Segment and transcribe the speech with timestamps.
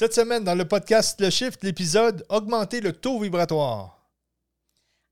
[0.00, 4.00] Cette semaine, dans le podcast Le Shift, l'épisode Augmenter le taux vibratoire.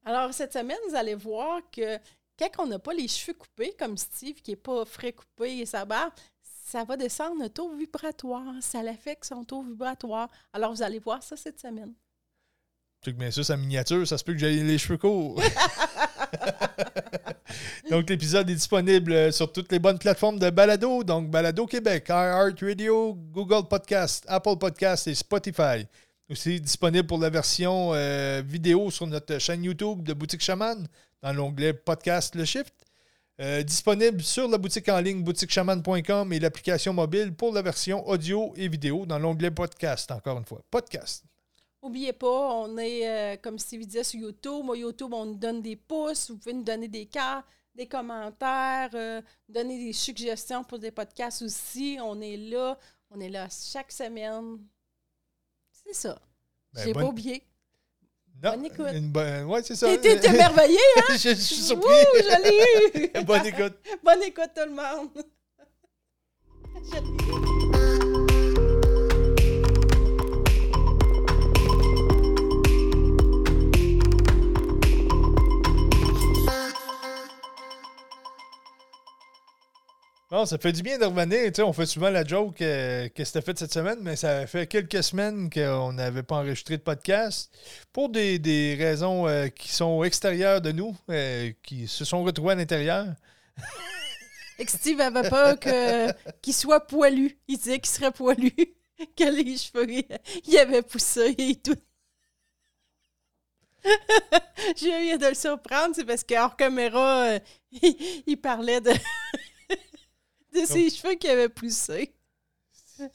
[0.06, 1.98] Alors, cette semaine, vous allez voir que
[2.38, 5.66] quand on n'a pas les cheveux coupés, comme Steve, qui n'est pas frais coupé et
[5.66, 8.46] sa barbe, ça va descendre le taux vibratoire.
[8.62, 10.30] Ça l'affecte son taux vibratoire.
[10.54, 11.92] Alors, vous allez voir ça cette semaine.
[13.02, 15.38] Tu sais que bien sûr, sa miniature, ça se peut que j'ai les cheveux courts.
[17.90, 23.14] donc, l'épisode est disponible sur toutes les bonnes plateformes de balado, donc Balado Québec, iHeartRadio,
[23.32, 25.86] Google Podcast, Apple Podcast et Spotify.
[26.30, 30.86] Aussi disponible pour la version euh, vidéo sur notre chaîne YouTube de Boutique Chaman
[31.22, 32.74] dans l'onglet Podcast Le Shift.
[33.40, 38.52] Euh, disponible sur la boutique en ligne boutiquechaman.com et l'application mobile pour la version audio
[38.56, 40.60] et vidéo dans l'onglet Podcast, encore une fois.
[40.70, 41.24] Podcast.
[41.82, 44.64] N'oubliez pas, on est, euh, comme Steve disait, sur YouTube.
[44.64, 46.30] Moi, YouTube, on nous donne des pouces.
[46.30, 51.42] Vous pouvez nous donner des cas, des commentaires, euh, donner des suggestions pour des podcasts
[51.42, 51.98] aussi.
[52.02, 52.76] On est là.
[53.10, 54.58] On est là chaque semaine.
[55.70, 56.20] C'est ça.
[56.72, 57.42] Ben, J'ai bonne- pas oublié.
[58.42, 58.86] Non, Bonne écoute.
[58.94, 59.96] une bonne- ouais, c'est ça.
[59.98, 61.02] T'es merveilleux, hein?
[61.16, 61.88] je, je suis surpris.
[61.88, 63.24] Ouh, je l'ai eu!
[63.24, 63.78] Bonne écoute.
[64.04, 65.24] Bonne écoute, tout le monde!
[66.92, 67.87] Je
[80.30, 81.38] Bon, ça fait du bien de revenir.
[81.46, 84.46] Tu sais, on fait souvent la joke euh, que c'était fait cette semaine, mais ça
[84.46, 87.50] fait quelques semaines qu'on n'avait pas enregistré de podcast
[87.94, 92.52] pour des, des raisons euh, qui sont extérieures de nous, euh, qui se sont retrouvées
[92.52, 93.06] à l'intérieur.
[94.58, 97.38] Et que Steve avait peur que- qu'il soit poilu.
[97.48, 98.50] Il disait qu'il serait poilu,
[99.16, 100.04] que les cheveux
[100.60, 101.74] avaient poussé et tout.
[104.76, 107.36] J'ai eu de le surprendre, c'est parce qu'hors caméra,
[107.72, 108.90] il, il parlait de,
[110.54, 112.12] de ses cheveux qui avaient poussé.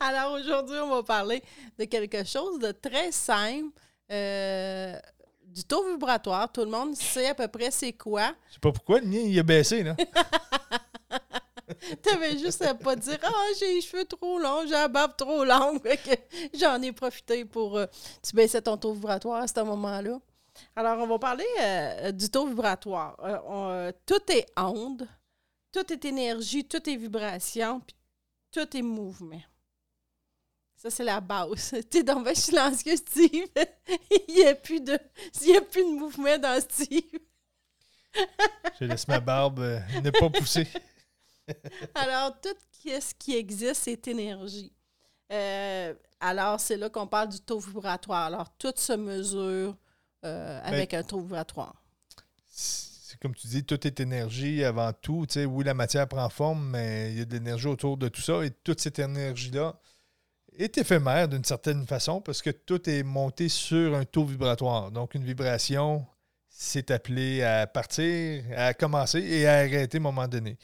[0.00, 1.42] Alors aujourd'hui, on va parler
[1.78, 3.70] de quelque chose de très simple.
[4.10, 4.98] euh,
[5.44, 6.50] du taux vibratoire.
[6.50, 8.34] Tout le monde sait à peu près c'est quoi.
[8.48, 9.96] Je sais pas pourquoi, le mien, il a baissé, là.
[12.02, 15.44] T'avais juste à pas dire Ah, j'ai les cheveux trop longs, j'ai la barbe trop
[15.44, 15.80] longue.
[16.58, 17.76] J'en ai profité pour.
[17.78, 17.86] euh,
[18.22, 20.18] tu baissais ton taux vibratoire à ce moment-là.
[20.76, 23.16] Alors, on va parler euh, du taux vibratoire.
[23.20, 25.06] Euh, on, euh, tout est onde,
[25.72, 27.96] tout est énergie, tout est vibration, puis
[28.50, 29.40] tout est mouvement.
[30.76, 31.74] Ça, c'est la base.
[31.90, 33.46] T'es dans le silencieux, Steve.
[34.28, 34.98] il n'y a, plus de-
[35.42, 37.02] il y a plus de mouvement dans Steve.
[38.80, 39.60] Je laisse ma barbe
[40.02, 40.66] ne pas pousser.
[41.94, 44.72] Alors, tout ce qui existe, c'est énergie.
[45.32, 48.26] Euh, alors, c'est là qu'on parle du taux vibratoire.
[48.26, 49.76] Alors, tout se mesure
[50.24, 51.74] euh, avec un taux vibratoire.
[52.48, 55.26] C'est comme tu dis, tout est énergie avant tout.
[55.26, 58.08] Tu sais, oui, la matière prend forme, mais il y a de l'énergie autour de
[58.08, 58.44] tout ça.
[58.44, 59.74] Et toute cette énergie-là
[60.56, 64.90] est éphémère d'une certaine façon parce que tout est monté sur un taux vibratoire.
[64.90, 66.06] Donc, une vibration,
[66.48, 70.58] c'est appelé à partir, à commencer et à arrêter à un moment donné.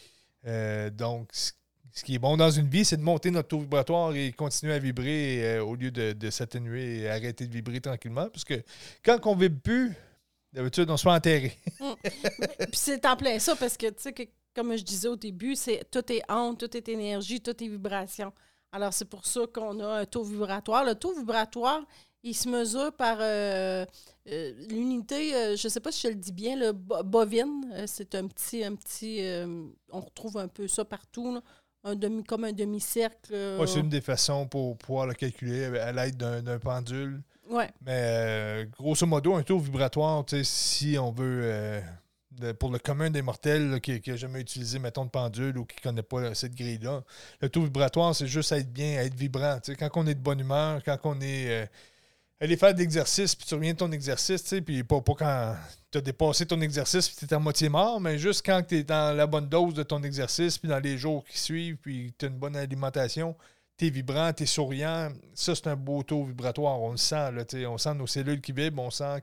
[0.46, 1.52] Euh, donc, ce
[1.92, 4.74] ce qui est bon dans une vie, c'est de monter notre taux vibratoire et continuer
[4.74, 8.28] à vibrer euh, au lieu de, s'atténuer et arrêter de vibrer tranquillement.
[8.28, 8.62] Parce que
[9.04, 9.94] quand on ne vibre plus,
[10.52, 11.56] d'habitude, on se fait enterrer.
[12.02, 14.22] Puis c'est en plein ça parce que, tu sais, que,
[14.54, 18.32] comme je disais au début, c'est tout est onde, tout est énergie, tout est vibration.
[18.70, 20.84] Alors, c'est pour ça qu'on a un taux vibratoire.
[20.84, 21.80] Le taux vibratoire,
[22.22, 23.86] il se mesure par euh,
[24.28, 27.66] euh, l'unité, je ne sais pas si je le dis bien, le bo- bovine.
[27.86, 29.22] C'est un petit, un petit
[29.90, 31.40] on retrouve un peu ça partout.
[31.90, 33.30] Un demi, comme un demi-cercle.
[33.32, 37.22] euh, Ouais, c'est une des façons pour pouvoir le calculer à l'aide d'un pendule.
[37.50, 37.70] ouais.
[37.84, 41.80] Mais euh, grosso modo, un taux vibratoire, tu sais, si on veut, euh,
[42.32, 45.64] de- pour le commun des mortels là, qui n'a jamais utilisé, mettons, de pendule ou
[45.64, 47.02] qui ne connaît pas cette grille-là,
[47.40, 49.58] le taux vibratoire, c'est juste être bien, être vibrant.
[49.78, 51.68] Quand on est de bonne humeur, quand on est.
[52.40, 55.56] aller faire de l'exercice, puis tu reviens de ton exercice, tu sais, puis pas, quand
[55.90, 58.76] tu as dépassé ton exercice, puis tu es à moitié mort, mais juste quand tu
[58.76, 62.14] es dans la bonne dose de ton exercice, puis dans les jours qui suivent, puis
[62.16, 63.34] tu as une bonne alimentation,
[63.78, 65.10] tu es vibrant, tu es souriant.
[65.34, 66.80] Ça, c'est un beau taux vibratoire.
[66.80, 69.22] On le sent, là, tu sais, on sent nos cellules qui vibrent, on sent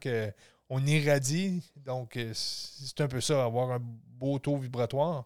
[0.69, 1.61] qu'on irradie.
[1.75, 5.25] Donc, euh, c'est un peu ça, avoir un beau taux vibratoire.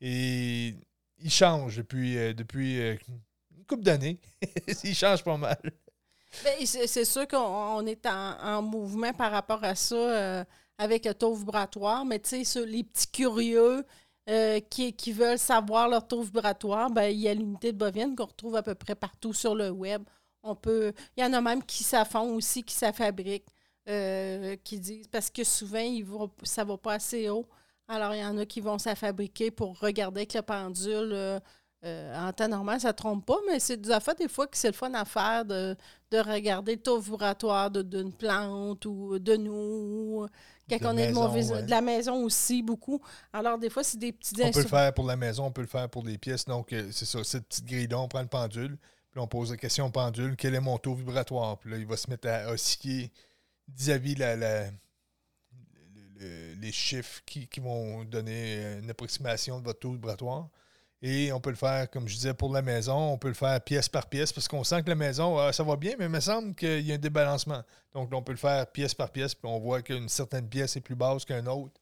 [0.00, 0.74] Et
[1.18, 2.96] il change depuis, euh, depuis euh,
[3.56, 4.18] une couple d'années.
[4.84, 5.60] il change pas mal.
[6.44, 10.44] Ben, c'est sûr qu'on on est en, en mouvement par rapport à ça euh,
[10.78, 13.84] avec le taux vibratoire, mais tu sais, les petits curieux
[14.28, 18.14] euh, qui, qui veulent savoir leur taux vibratoire, ben, il y a l'unité de bovine
[18.14, 20.02] qu'on retrouve à peu près partout sur le web.
[20.42, 23.48] On peut, il y en a même qui s'affont aussi, qui s'affabriquent,
[23.88, 27.46] euh, qui disent, parce que souvent, ils vont, ça ne va pas assez haut.
[27.88, 31.40] Alors, il y en a qui vont s'affabriquer pour regarder avec le pendule.
[31.84, 34.56] Euh, en temps normal, ça ne trompe pas, mais c'est des affaires des fois que
[34.56, 35.74] c'est le fun à faire de,
[36.10, 40.26] de regarder le taux vibratoire d'une plante ou de nous.
[40.68, 41.62] Quand De on est de, maison, mauvais- ouais.
[41.64, 43.00] de la maison aussi, beaucoup.
[43.32, 45.62] Alors, des fois, c'est des petits On peut le faire pour la maison, on peut
[45.62, 46.44] le faire pour des pièces.
[46.44, 48.76] Donc, euh, c'est ça, cette petite grille-là, on prend le pendule,
[49.10, 51.58] puis on pose la question au pendule, quel est mon taux vibratoire?
[51.58, 53.10] Puis là, il va se mettre à osciller
[53.68, 54.70] vis-à-vis la, la- le-
[56.20, 60.48] le- les chiffres qui, qui vont donner une approximation de votre taux vibratoire.
[61.02, 63.58] Et on peut le faire, comme je disais, pour la maison, on peut le faire
[63.62, 66.10] pièce par pièce, parce qu'on sent que la maison, ah, ça va bien, mais il
[66.10, 67.62] me semble qu'il y a un débalancement.
[67.94, 70.82] Donc, on peut le faire pièce par pièce, puis on voit qu'une certaine pièce est
[70.82, 71.80] plus basse qu'une autre.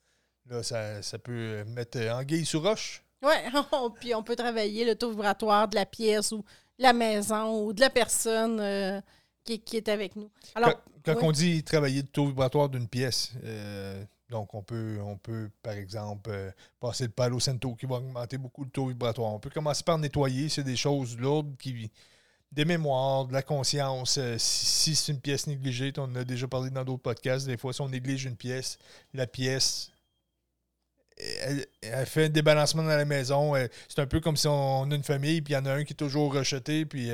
[0.49, 3.03] Là, ça, ça peut mettre euh, anguille sous roche.
[3.23, 3.35] Oui,
[4.01, 6.39] puis on peut travailler le taux vibratoire de la pièce ou
[6.79, 9.01] de la maison ou de la personne euh,
[9.45, 10.31] qui, qui est avec nous.
[10.55, 11.25] Alors, quand quand oui.
[11.27, 15.75] on dit travailler le taux vibratoire d'une pièce, euh, donc on peut, on peut, par
[15.75, 19.33] exemple, euh, passer le palo santo qui va augmenter beaucoup le taux vibratoire.
[19.33, 21.91] On peut commencer par nettoyer, c'est des choses lourdes qui.
[22.53, 24.19] Des mémoires, de la conscience.
[24.19, 27.57] euh, si c'est une pièce négligée, on en a déjà parlé dans d'autres podcasts, des
[27.59, 28.79] fois, si on néglige une pièce,
[29.15, 29.93] la pièce
[31.19, 31.67] elle,
[32.07, 33.55] fait un débalancement dans la maison.
[33.57, 35.73] euh, C'est un peu comme si on a une famille, puis il y en a
[35.73, 37.11] un qui est toujours rejeté, puis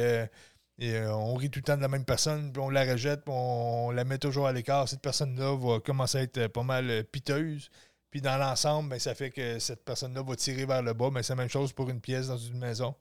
[0.78, 3.24] et, euh, on rit tout le temps de la même personne, puis on la rejette,
[3.24, 4.88] puis on, la met toujours à l'écart.
[4.88, 7.70] Cette personne-là va commencer à être euh, pas mal euh, piteuse.
[8.10, 11.10] Puis dans l'ensemble, ben, ça fait que cette personne-là va tirer vers le bas.
[11.12, 12.94] Mais c'est la même chose pour une pièce dans une maison.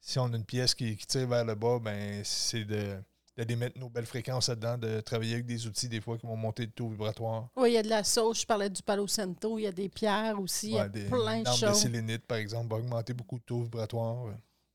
[0.00, 2.96] Si on a une pièce qui, qui tire vers le bas, ben, c'est de
[3.36, 6.36] d'aller mettre nos belles fréquences là-dedans, de travailler avec des outils des fois qui vont
[6.36, 7.48] monter le taux vibratoire.
[7.56, 9.72] oui, il y a de la sauce, je parlais du palo santo, il y a
[9.72, 11.80] des pierres aussi, il y a des plein de lampes de choses.
[11.80, 14.26] sélénite, par exemple, va augmenter beaucoup le taux vibratoire.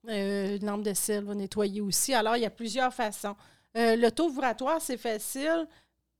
[0.09, 2.13] Euh, une lampe de sel va nettoyer aussi.
[2.13, 3.35] Alors, il y a plusieurs façons.
[3.77, 5.67] Euh, le taux vibratoire, c'est facile.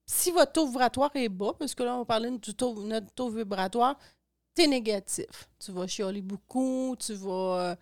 [0.06, 3.30] Si votre taux vibratoire est bas, parce que là, on parlait du taux, notre taux
[3.30, 3.98] vibratoire,
[4.56, 5.50] tu es négatif.
[5.60, 7.72] Tu vas chialer beaucoup, tu vas.
[7.72, 7.76] euh,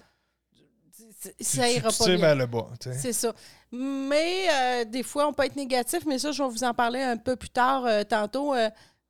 [1.39, 2.17] ça ira pas bien.
[2.17, 2.69] vers le bas.
[2.79, 3.33] C'est ça.
[3.71, 7.01] Mais euh, des fois, on peut être négatif, mais ça, je vais vous en parler
[7.01, 8.53] un peu plus tard, tantôt.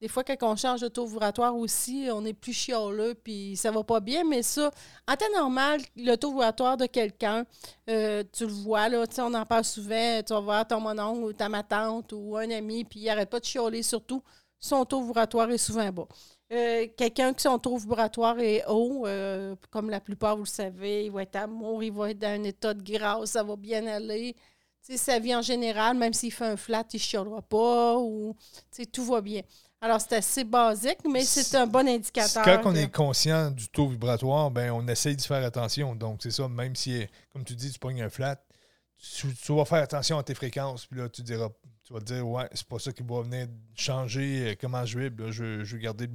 [0.04, 3.72] Des fois, quand on change de taux vibratoire aussi, on est plus chialeux, puis ça
[3.72, 4.26] va pas bien.
[4.26, 4.70] Mais ça,
[5.08, 7.46] en temps normal, le taux vibratoire de quelqu'un,
[7.90, 8.90] euh, tu le vois,
[9.20, 12.50] on en parle souvent, tu vas voir ton mononcle ou ta ma tante ou un
[12.52, 14.22] ami, puis il n'arrête pas de chialer, surtout,
[14.60, 16.10] son taux vibratoire est souvent bas.
[16.52, 21.06] Euh, quelqu'un qui son taux vibratoire est haut, euh, comme la plupart, vous le savez,
[21.06, 23.88] il va être amour, il va être dans un état de grâce, ça va bien
[23.88, 24.36] aller.
[24.82, 28.36] Sa vie en général, même s'il fait un flat, il ne chialera pas ou
[28.92, 29.42] tout va bien.
[29.84, 32.46] Alors, c'est assez basique, mais c'est un bon indicateur.
[32.46, 35.94] Quand on est conscient du taux vibratoire, ben on essaye de faire attention.
[35.94, 38.42] Donc, c'est ça, même si, comme tu dis, tu pognes un flat,
[38.98, 40.86] tu, tu vas faire attention à tes fréquences.
[40.86, 41.50] Puis là, tu diras,
[41.84, 44.98] tu vas te dire, ouais, c'est pas ça qui va venir changer euh, comment je
[44.98, 45.26] vibre.
[45.26, 45.32] là.
[45.32, 46.08] Je, je vais garder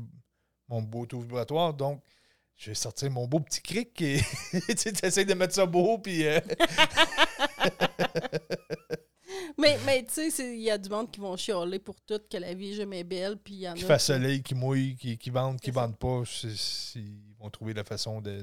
[0.66, 1.74] mon beau taux vibratoire.
[1.74, 2.02] Donc,
[2.56, 4.22] je vais sortir mon beau petit cric et
[4.74, 5.98] tu essaies de mettre ça beau.
[5.98, 6.40] Puis, euh,
[9.58, 12.36] Mais, mais tu sais, il y a du monde qui vont chialer pour tout, que
[12.36, 13.74] la vie est jamais belle, puis il y en a...
[13.74, 16.22] qu'il fasse qui- soleil, qui mouille, qui, qui vendent, qui vendent pas,
[16.94, 18.40] ils vont trouver la façon de.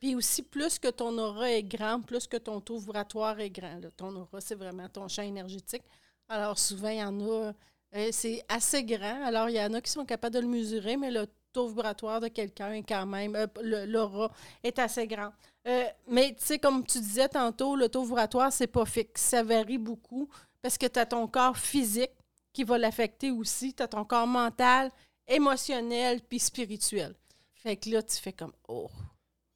[0.00, 3.78] Puis aussi, plus que ton aura est grand, plus que ton taux vibratoire est grand.
[3.80, 3.88] là.
[3.96, 5.82] Ton aura, c'est vraiment ton champ énergétique.
[6.28, 7.52] Alors, souvent, il y en a,
[7.96, 9.24] euh, c'est assez grand.
[9.24, 12.20] Alors, il y en a qui sont capables de le mesurer, mais le taux vibratoire
[12.20, 13.46] de quelqu'un est quand même, euh,
[13.86, 14.30] l'aura
[14.62, 15.30] est assez grand.
[15.66, 19.22] Euh, mais, tu sais, comme tu disais tantôt, le taux vibratoire, c'est pas fixe.
[19.22, 20.28] Ça varie beaucoup
[20.60, 22.12] parce que tu as ton corps physique
[22.52, 23.74] qui va l'affecter aussi.
[23.74, 24.90] Tu as ton corps mental,
[25.26, 27.14] émotionnel, puis spirituel.
[27.54, 28.90] Fait que là, tu fais comme, oh.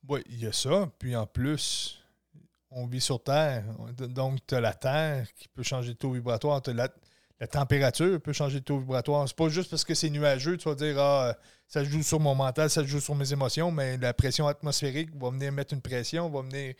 [0.08, 0.90] Oui, il y a ça.
[0.98, 2.02] Puis en plus,
[2.70, 3.64] on vit sur Terre.
[3.98, 6.62] Donc, tu as la Terre qui peut changer de taux vibratoire.
[6.66, 6.88] La,
[7.38, 9.28] la température peut changer de taux vibratoire.
[9.28, 11.36] C'est pas juste parce que c'est nuageux, tu vas dire Ah,
[11.68, 15.30] ça joue sur mon mental, ça joue sur mes émotions, mais la pression atmosphérique va
[15.30, 16.74] venir mettre une pression, va venir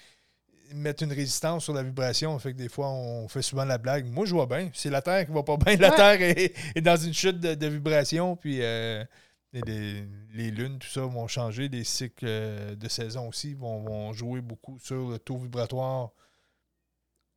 [0.74, 2.38] mettre une résistance sur la vibration.
[2.38, 4.06] Fait que des fois, on fait souvent la blague.
[4.10, 4.70] Moi, je vois bien.
[4.74, 5.76] C'est la Terre qui va pas bien.
[5.76, 5.96] La Ouais.
[5.96, 8.34] Terre est, est dans une chute de, de vibration.
[8.36, 9.04] Puis euh,
[9.52, 11.68] les lunes, tout ça vont changer.
[11.68, 16.10] Les cycles euh, de saison aussi vont, vont jouer beaucoup sur le taux vibratoire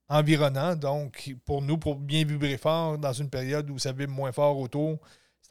[0.09, 0.75] environnant.
[0.75, 4.57] Donc, pour nous, pour bien vibrer fort dans une période où ça vibre moins fort
[4.57, 4.99] autour,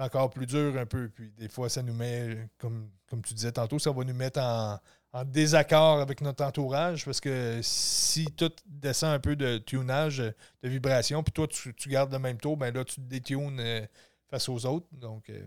[0.00, 1.08] encore plus dur un peu.
[1.08, 4.40] Puis des fois, ça nous met, comme, comme tu disais tantôt, ça va nous mettre
[4.40, 4.78] en,
[5.24, 11.22] désaccord avec notre entourage parce que si tout descend un peu de tunage, de vibration,
[11.24, 13.84] puis toi, tu, tu gardes le même taux, ben là, tu te détunes euh,
[14.28, 14.86] face aux autres.
[14.92, 15.44] Donc, euh,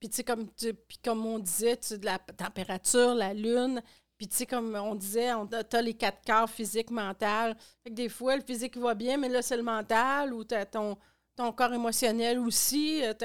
[0.00, 3.80] Puis, tu sais, comme, tu- puis comme on disait, tu de la température, la lune.
[4.18, 7.56] Puis, tu sais, comme on disait, on as les quatre corps physique, mental.
[7.88, 10.96] Des fois, le physique va bien, mais là, c'est le mental ou tu as ton,
[11.36, 13.00] ton corps émotionnel aussi.
[13.18, 13.24] Tu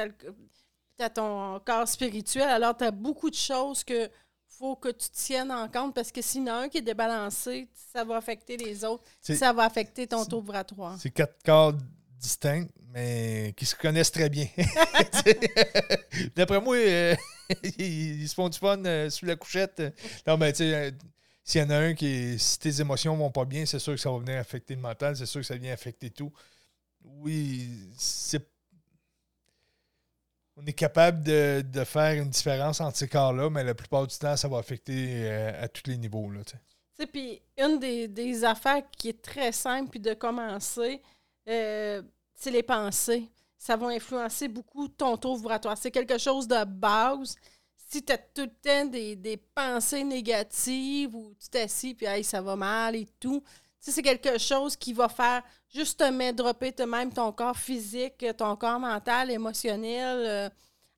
[1.04, 2.48] as, ton corps spirituel.
[2.48, 4.10] Alors, tu as beaucoup de choses que
[4.48, 6.82] faut que tu tiennes en compte parce que s'il y en a un qui est
[6.82, 9.04] débalancé, ça va affecter les autres.
[9.22, 10.98] Ça va affecter ton taux vibratoire.
[11.00, 11.74] C'est quatre corps
[12.20, 14.48] distincts, mais qui se connaissent très bien.
[16.36, 17.16] D'après moi, euh,
[17.78, 19.82] ils, ils se font du fun euh, sous la couchette.
[20.28, 20.92] Non, mais tu sais, euh,
[21.44, 22.38] s'il y en a un qui est.
[22.38, 25.16] Si tes émotions vont pas bien, c'est sûr que ça va venir affecter le mental,
[25.16, 26.32] c'est sûr que ça vient affecter tout.
[27.04, 28.46] Oui, c'est.
[30.62, 34.18] On est capable de, de faire une différence entre ces corps-là, mais la plupart du
[34.18, 36.30] temps, ça va affecter euh, à tous les niveaux.
[36.30, 36.42] Là,
[37.08, 41.02] puis une des, des affaires qui est très simple puis de commencer,
[41.48, 42.02] euh,
[42.36, 43.30] c'est les pensées.
[43.58, 45.78] Ça va influencer beaucoup ton taux vibratoire.
[45.78, 47.36] C'est quelque chose de base.
[47.76, 52.24] Si tu as tout le temps des, des pensées négatives ou tu t'assis puis hey,
[52.24, 53.44] ça va mal et tout,
[53.80, 55.42] c'est quelque chose qui va faire
[55.74, 60.18] juste te mettre dropper te même ton corps physique, ton corps mental, émotionnel.
[60.26, 60.50] euh.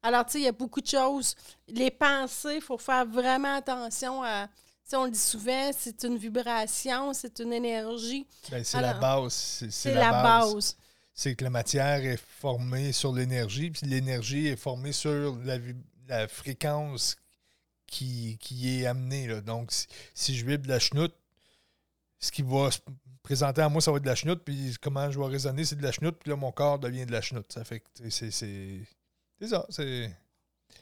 [0.02, 1.36] alors, tu sais, il y a beaucoup de choses.
[1.68, 4.48] Les pensées, il faut faire vraiment attention à.
[4.94, 8.26] on le dit souvent, c'est une vibration, c'est une énergie.
[8.50, 9.64] Ben, c'est la base.
[9.70, 10.76] C'est la, base.
[11.14, 15.38] c'est que la matière est formée sur l'énergie, puis l'énergie est formée sur
[16.08, 17.16] la, fréquence
[17.86, 19.28] qui, qui est amenée.
[19.28, 19.40] là.
[19.42, 21.14] Donc, si, si je vibre la chenoute,
[22.22, 22.80] ce qui va se
[23.24, 25.76] présenter à moi, ça va être de la chenoute, puis comment je vais raisonner, c'est
[25.76, 27.52] de la chenoute, puis là, mon corps devient de la chenoute.
[27.52, 28.80] Ça fait que c'est- c'est
[29.40, 29.66] c'est ça.
[29.70, 30.16] C'est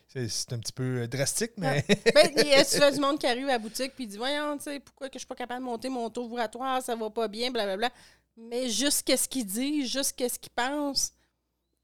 [0.07, 1.83] c'est- un petit peu drastique, mais
[2.15, 4.57] Ben, il y a du monde qui arrive à la boutique puis il dit Voyons,
[4.57, 7.09] tu sais, pourquoi que je suis pas capable de monter mon taux vibratoire, ça va
[7.09, 7.89] pas bien, blablabla.
[8.37, 11.11] Mais juste qu'est-ce qu'ils disent, juste qu'est-ce qu'ils pensent,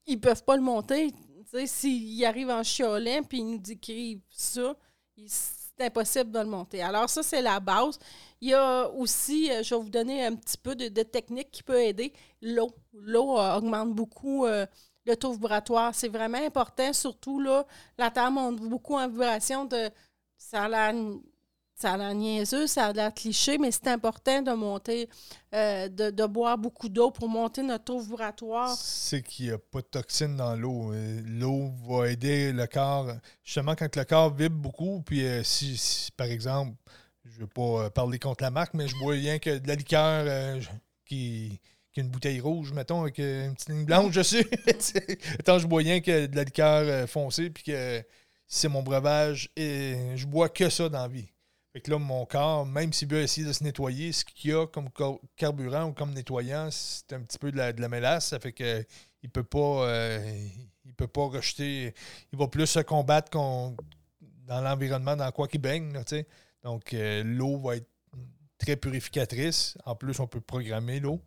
[0.06, 1.12] ils peuvent pas le monter.
[1.12, 1.18] Tu
[1.52, 4.76] sais, s'ils arrivent en chiolant puis ils nous décrivent ça,
[5.18, 5.30] il-
[5.78, 6.82] c'est impossible de le monter.
[6.82, 8.00] Alors, ça, c'est la base.
[8.42, 11.64] Il y a aussi, euh, je vais vous donner un petit peu de, technique qui
[11.64, 12.14] peut aider.
[12.42, 12.72] L'eau.
[12.94, 14.66] L'eau euh, augmente beaucoup euh,
[15.06, 15.94] le taux vibratoire.
[15.94, 17.66] C'est vraiment important, surtout là,
[17.98, 19.66] la Terre monte beaucoup en vibration.
[19.66, 19.90] De,
[20.38, 20.94] ça a
[21.76, 25.10] ça a l'air niaiseux, ça a l'air cliché, mais c'est important de monter,
[25.54, 28.76] euh, de, boire beaucoup d'eau pour monter notre taux vibratoire.
[28.78, 30.94] c'est qu'il n'y a pas de toxines dans l'eau.
[30.94, 33.12] Euh, L'eau va aider le corps.
[33.44, 36.78] Justement, quand le corps vibre beaucoup, puis euh, si, par exemple,
[37.26, 39.76] je ne veux pas parler contre la marque, mais je bois rien que de la
[39.76, 40.62] liqueur
[41.06, 41.60] qui,
[41.92, 44.48] qui a une bouteille rouge, mettons, avec une petite ligne blanche dessus.
[45.40, 48.02] Attends, je bois rien que de la liqueur foncée, puis que
[48.48, 51.35] c'est mon breuvage, et je bois que ça dans la vie.
[51.76, 54.54] Fait que là, mon corps, même s'il veut essayer de se nettoyer, ce qu'il y
[54.54, 58.28] a comme car- carburant ou comme nettoyant, c'est un petit peu de la, mélasse.
[58.28, 58.86] Ça fait que
[59.22, 60.48] il peut pas euh,
[60.86, 61.94] il peut pas rejeter.
[62.32, 63.76] Il va plus se combattre dans
[64.48, 65.92] l'environnement dans quoi qu'il baigne.
[66.64, 67.90] Donc euh, l'eau va être
[68.58, 69.78] très purificatrice.
[69.84, 71.20] En plus, on peut programmer l'eau.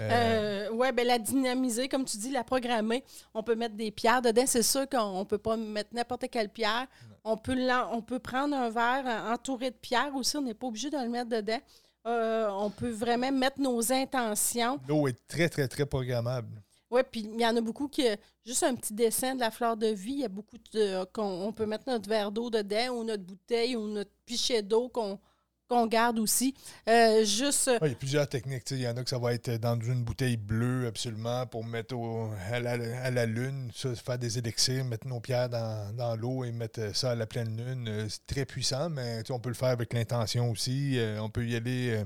[0.00, 3.04] Euh, ouais, ben la dynamiser, comme tu dis, la programmer.
[3.32, 4.42] On peut mettre des pierres dedans.
[4.44, 6.88] C'est sûr qu'on ne peut pas mettre n'importe quelle pierre.
[7.24, 10.36] On peut, l'en- on peut prendre un verre euh, entouré de pierres aussi.
[10.36, 11.58] On n'est pas obligé de le mettre dedans.
[12.06, 14.78] Euh, on peut vraiment mettre nos intentions.
[14.86, 16.62] L'eau est très, très, très programmable.
[16.90, 18.06] Oui, puis il y en a beaucoup qui.
[18.44, 20.12] Juste un petit dessin de la fleur de vie.
[20.12, 21.04] Il y a beaucoup de.
[21.12, 24.88] qu'on on peut mettre notre verre d'eau dedans ou notre bouteille ou notre pichet d'eau
[24.90, 25.18] qu'on
[25.68, 26.54] qu'on garde aussi.
[26.88, 27.66] Euh, juste.
[27.68, 28.70] Ouais, il y a plusieurs techniques.
[28.70, 31.96] Il y en a que ça va être dans une bouteille bleue, absolument, pour mettre
[31.96, 36.44] au- à, la, à la lune, faire des élixirs, mettre nos pierres dans, dans l'eau
[36.44, 37.88] et mettre ça à la pleine lune.
[37.88, 40.98] Euh, C'est très puissant, mais on peut le faire avec l'intention aussi.
[40.98, 41.90] Euh, on peut y aller.
[41.96, 42.04] euh,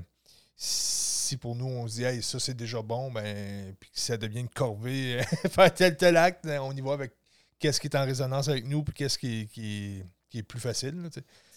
[0.57, 4.17] si pour nous, on se dit, hey, ça c'est déjà bon, ben, puis que ça
[4.17, 7.13] devient une corvée, faire tel, tel acte, on y va avec
[7.59, 10.95] qu'est-ce qui est en résonance avec nous, puis qu'est-ce qui, qui, qui est plus facile.
[11.03, 11.09] là,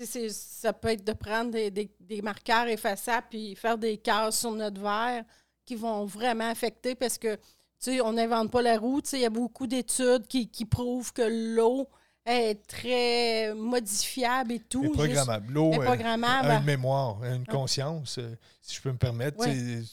[0.06, 4.40] c'est- ça peut être de prendre des, des- des marqueurs effaçables puis faire des cases
[4.40, 5.24] sur notre verre
[5.66, 7.42] qui vont vraiment affecter parce que, tu
[7.80, 9.02] sais, on n'invente pas la roue.
[9.14, 11.88] Il y a beaucoup d'études qui, qui prouvent que l'eau
[12.26, 14.86] est très modifiable et tout.
[14.86, 15.52] Et programmable.
[15.54, 16.50] L'eau est euh, programmable.
[16.52, 19.38] a une mémoire, a une conscience, euh, si je peux me permettre.
[19.48, 19.84] Il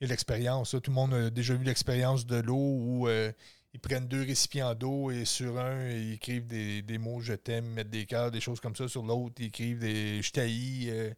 [0.00, 0.70] y a l'expérience.
[0.70, 3.32] Tout le monde a déjà vu l'expérience de l'eau où euh,
[3.74, 7.90] ils prennent deux récipients d'eau et sur un, ils écrivent des, mots je t'aime, mettent
[7.90, 8.88] des cœurs, des choses comme ça.
[8.88, 10.88] Sur l'autre, ils écrivent des je t'haïs.
[10.90, 11.12] euh,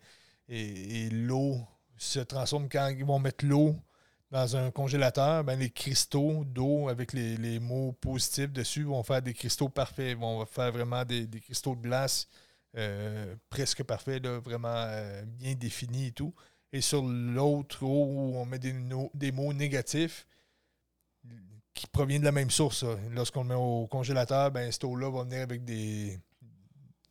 [0.49, 1.61] et l'eau
[1.97, 3.77] se transforme quand ils vont mettre l'eau
[4.31, 9.35] dans un congélateur, ben les cristaux d'eau avec les, mots positifs dessus vont faire des
[9.35, 10.13] cristaux parfaits.
[10.13, 12.27] Ils vont faire vraiment des, cristaux de glace
[12.77, 16.35] euh, presque parfaits, là, vraiment euh, bien définis et tout.
[16.73, 20.27] Et sur l'autre eau où on met des mots négatifs
[21.77, 22.85] qui proviennent de la même source.
[23.13, 26.19] Lorsqu'on le met au congélateur, ben, cette eau-là va venir avec des.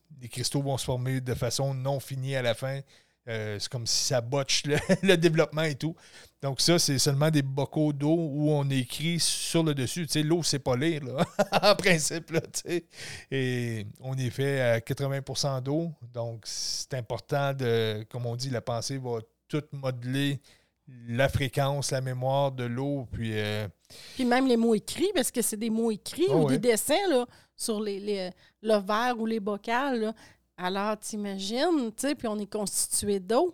[0.10, 2.82] des cristaux vont se former de façon non finie à la fin.
[3.28, 4.64] Euh, c'est comme si ça botche
[5.04, 5.96] le, développement et tout.
[6.42, 10.06] Donc, ça, c'est seulement des bocaux d'eau où on écrit sur le dessus.
[10.06, 11.26] Tu sais, l'eau, c'est pas lire, là,
[11.72, 12.86] en principe, tu sais.
[13.32, 15.92] Et on est fait à 80% d'eau.
[16.14, 20.40] Donc, c'est important de, comme on dit, la pensée va tout modeler
[20.88, 23.32] la fréquence, la mémoire de l'eau, puis...
[23.34, 23.68] euh,
[24.16, 27.08] Puis même les mots écrits, parce que c'est des mots écrits Oh, ou des dessins
[27.10, 27.26] là,
[27.56, 28.30] sur les, les-
[28.62, 30.00] le verre ou les bocals.
[30.02, 30.14] là.
[30.58, 33.54] Alors, t'imagines, tu sais, puis on est constitué d'eau.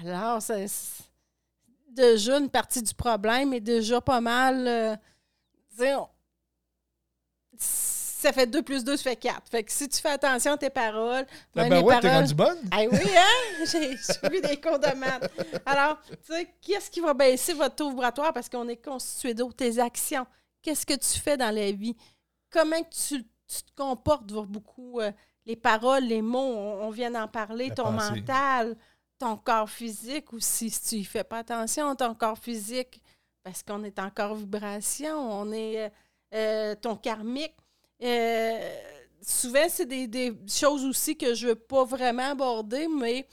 [0.00, 0.66] Alors, c'est
[1.88, 4.66] déjà une partie du problème est déjà pas mal.
[4.66, 4.96] euh,
[5.70, 6.08] tu sais, on-
[8.22, 9.42] ça fait 2 plus 2, ça fait 4.
[9.50, 12.22] Fait que si tu fais attention à tes paroles, la même les barouette, t'es paroles-
[12.22, 12.58] rendu bonne?
[12.70, 13.64] ah oui, hein?
[13.70, 15.30] J'ai suivi des cours de maths.
[15.66, 18.32] Alors, tu sais, qu'est-ce qui va baisser votre taux vibratoire?
[18.32, 19.52] Parce qu'on est constitué d'eau?
[19.52, 20.26] Tes actions.
[20.62, 21.96] Qu'est-ce que tu fais dans la vie?
[22.50, 24.30] Comment tu, tu te comportes?
[24.30, 25.00] Va beaucoup.
[25.00, 25.10] euh,
[25.44, 28.10] les paroles, les mots, on, on vient d'en parler, La ton pensée.
[28.20, 28.76] mental,
[29.18, 30.70] ton corps physique aussi.
[30.70, 33.00] Si tu y fais pas attention, ton corps physique,
[33.42, 35.88] parce qu'on est encore vibration, on est euh,
[36.34, 37.56] euh, ton karmique.
[38.02, 38.74] Euh,
[39.22, 43.26] souvent, c'est des, des choses aussi que je ne veux pas vraiment aborder, mais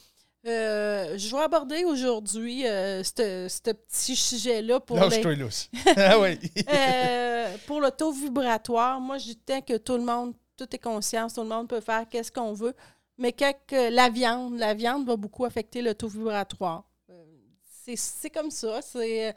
[0.46, 5.34] euh, je vais aborder aujourd'hui euh, ce petit sujet-là pour, Lâche-toi
[5.98, 6.40] ah oui.
[6.74, 9.00] euh, pour le taux vibratoire.
[9.02, 11.82] Moi, je dis tant que tout le monde, tout est conscience, tout le monde peut
[11.82, 12.74] faire qu'est-ce qu'on veut,
[13.18, 16.84] mais quand que la viande, la viande va beaucoup affecter le taux vibratoire.
[17.96, 18.82] C'est- comme ça.
[18.82, 19.36] C'est,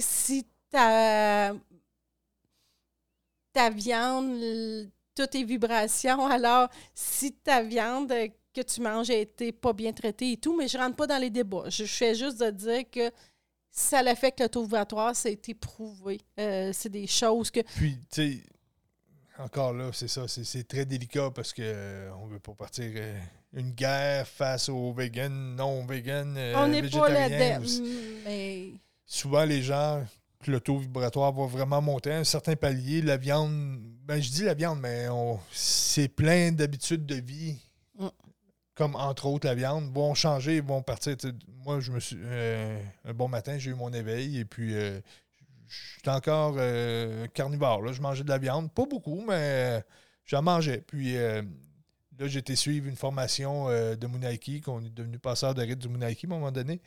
[0.00, 1.52] si ta,
[3.52, 8.12] ta viande, toutes tes vibrations, alors si ta viande
[8.52, 11.18] que tu manges a été pas bien traitée et tout, mais je rentre pas dans
[11.18, 11.64] les débats.
[11.68, 13.10] Je fais juste de dire que
[13.70, 16.18] ça affecte le taux vibratoire, ça a été prouvé.
[16.38, 17.60] Euh, c'est des choses que.
[17.76, 18.42] Puis, tu sais,
[19.38, 22.90] encore là, c'est ça, c'est- c'est très délicat parce que euh, on veut pas partir
[22.96, 23.18] euh,
[23.52, 27.66] une guerre face aux vegans, non vegans, euh, on n'est pas là-dedans.
[28.24, 28.72] Mais
[29.06, 30.04] Souvent, les gens,
[30.46, 33.02] le taux vibratoire va vraiment monter à un certain palier.
[33.02, 37.56] La viande, ben je dis la viande, mais on- c'est plein d'habitudes de vie.
[37.98, 38.08] Mm.
[38.74, 41.16] Comme entre autres la viande, vont changer, vont partir.
[41.64, 42.16] Moi, je me suis.
[42.20, 45.00] euh, un bon matin, j'ai eu mon éveil et puis euh,
[45.96, 47.82] j'étais encore euh, carnivore.
[47.82, 47.92] Là.
[47.92, 48.72] Je mangeais de la viande.
[48.72, 49.84] Pas beaucoup, mais
[50.24, 50.82] j'en mangeais.
[50.86, 51.42] Puis là,
[52.26, 56.26] j'ai été suivre une formation de Munaiki, qu'on est devenu passeur de rite du Munaiki
[56.26, 56.80] à un moment donné.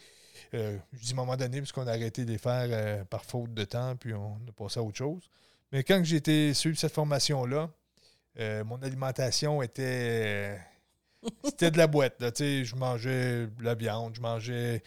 [0.53, 3.53] Euh, je dis moment donné parce qu'on a arrêté de les faire euh, par faute
[3.53, 5.29] de temps, puis on a passé à autre chose.
[5.71, 7.69] Mais quand j'ai été cette formation-là,
[8.39, 10.59] euh, mon alimentation était.
[11.45, 12.21] C'était de la boîte.
[12.21, 14.83] Là, je mangeais de la viande, je mangeais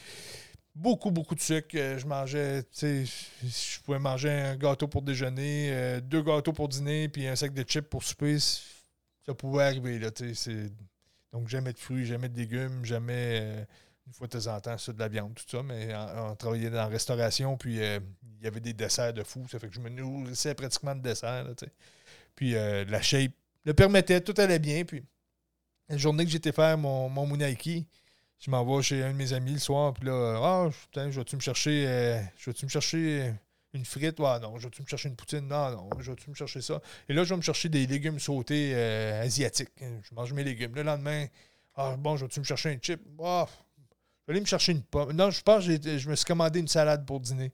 [0.74, 1.74] beaucoup, beaucoup de sucre.
[1.74, 3.04] Je mangeais, tu sais,
[3.42, 7.62] je pouvais manger un gâteau pour déjeuner, deux gâteaux pour dîner, puis un sac de
[7.62, 8.38] chips pour souper.
[8.38, 9.98] Ça pouvait arriver.
[9.98, 10.10] Là,
[11.32, 13.66] Donc, jamais de fruits, jamais de légumes, jamais,
[14.06, 15.62] une fois de temps en temps, ça, de la viande, tout ça.
[15.62, 17.98] Mais on, travaillait dans la restauration, puis euh,
[18.38, 19.46] il y avait des desserts de fou.
[19.50, 21.44] Ça fait que je me nourrissais pratiquement de desserts.
[21.44, 21.52] là,
[22.34, 23.32] puis euh, la shape
[23.64, 24.84] le permettait, tout allait bien.
[24.84, 25.04] Puis
[25.88, 27.86] la journée que j'étais faire mon, mon Munaiki,
[28.38, 31.18] je m'en vais chez un de mes amis le soir, puis là, ah, putain, je
[31.18, 33.32] vais-tu me chercher, euh, je vais-tu me chercher
[33.72, 34.20] une frite?
[34.20, 35.48] Ah non, je vais-tu me chercher une poutine?
[35.48, 36.80] Non, non, je vais-tu me chercher ça?
[37.08, 39.70] Et là, je vais me chercher des légumes sautés euh, asiatiques.
[39.80, 40.74] Je mange mes légumes.
[40.74, 41.26] Le lendemain,
[41.76, 43.00] ah, bon, je vais-tu me chercher un chip?
[43.22, 43.46] Ah,
[44.26, 45.12] vais aller me chercher une pomme.
[45.12, 47.52] Non, je pense que je me suis commandé une salade pour dîner.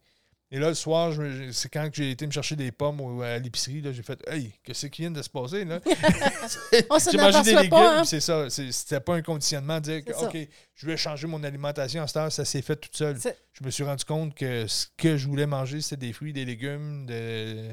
[0.55, 1.15] Et là, le soir,
[1.51, 4.87] c'est quand j'ai été me chercher des pommes à l'épicerie, là, j'ai fait Hey, qu'est-ce
[4.89, 5.65] qui vient de se passer?
[5.65, 5.81] Là?
[7.11, 8.05] J'ai mangé des légumes, hein?
[8.05, 8.51] c'est ça.
[8.51, 10.29] C'était pas un conditionnement de dire que, ça.
[10.29, 10.37] OK,
[10.75, 13.17] je vais changer mon alimentation à cette heure, ça s'est fait tout seul.
[13.53, 16.45] Je me suis rendu compte que ce que je voulais manger, c'était des fruits, des
[16.45, 17.71] légumes, de...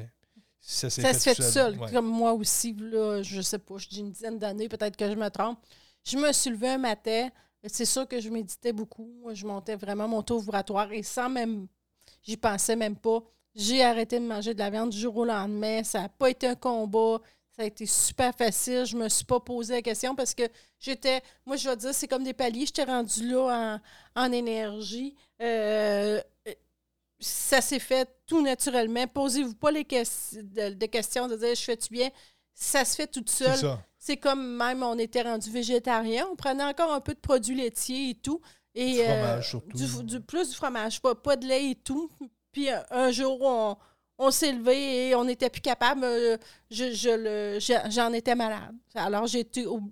[0.62, 1.74] ça s'est fait se fait tout seul.
[1.74, 1.78] seul.
[1.78, 1.92] Ouais.
[1.92, 5.16] Comme moi aussi, là, je sais pas, je dis une dizaine d'années, peut-être que je
[5.16, 5.58] me trompe.
[6.02, 7.28] Je me suis levée un matin.
[7.66, 9.10] C'est sûr que je méditais beaucoup.
[9.32, 11.66] Je montais vraiment mon taux vibratoire et sans même.
[12.22, 13.22] J'y pensais même pas.
[13.54, 15.82] J'ai arrêté de manger de la viande du jour au lendemain.
[15.84, 17.20] Ça n'a pas été un combat.
[17.56, 18.84] Ça a été super facile.
[18.86, 20.44] Je me suis pas posé la question parce que
[20.78, 21.20] j'étais.
[21.44, 22.66] Moi, je vais dire, c'est comme des paliers.
[22.66, 23.80] J'étais rendue là
[24.16, 25.14] en, en énergie.
[25.42, 26.20] Euh,
[27.18, 29.06] ça s'est fait tout naturellement.
[29.06, 32.08] Posez-vous pas les de, de questions de dire je fais-tu bien?
[32.54, 33.56] Ça se fait tout C'est seul.
[33.58, 33.82] ça.
[34.02, 38.10] C'est comme même on était rendu végétarien, on prenait encore un peu de produits laitiers
[38.10, 38.40] et tout.
[38.74, 39.76] Et, Du euh, fromage, surtout.
[39.76, 42.10] du, du- plus du fromage, pas, pas de lait et tout.
[42.50, 43.76] Puis euh, un jour, on,
[44.18, 46.02] on s'est levé et on n'était plus capable.
[46.04, 46.36] euh,
[46.70, 48.74] je, je le- je- j'en étais malade.
[48.94, 49.66] Alors été.
[49.66, 49.82] au-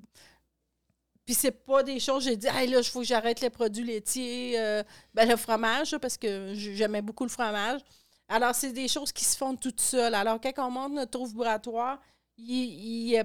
[1.27, 3.85] Puis c'est pas des choses, j'ai dit, hey, là, il faut que j'arrête les produits
[3.85, 7.83] laitiers, euh, ben, le fromage, parce que j'aimais beaucoup le fromage.
[8.29, 10.15] Alors, c'est des choses qui se font toutes seules.
[10.15, 12.01] Alors, quand on monte notre taux vibratoire,
[12.39, 13.25] il a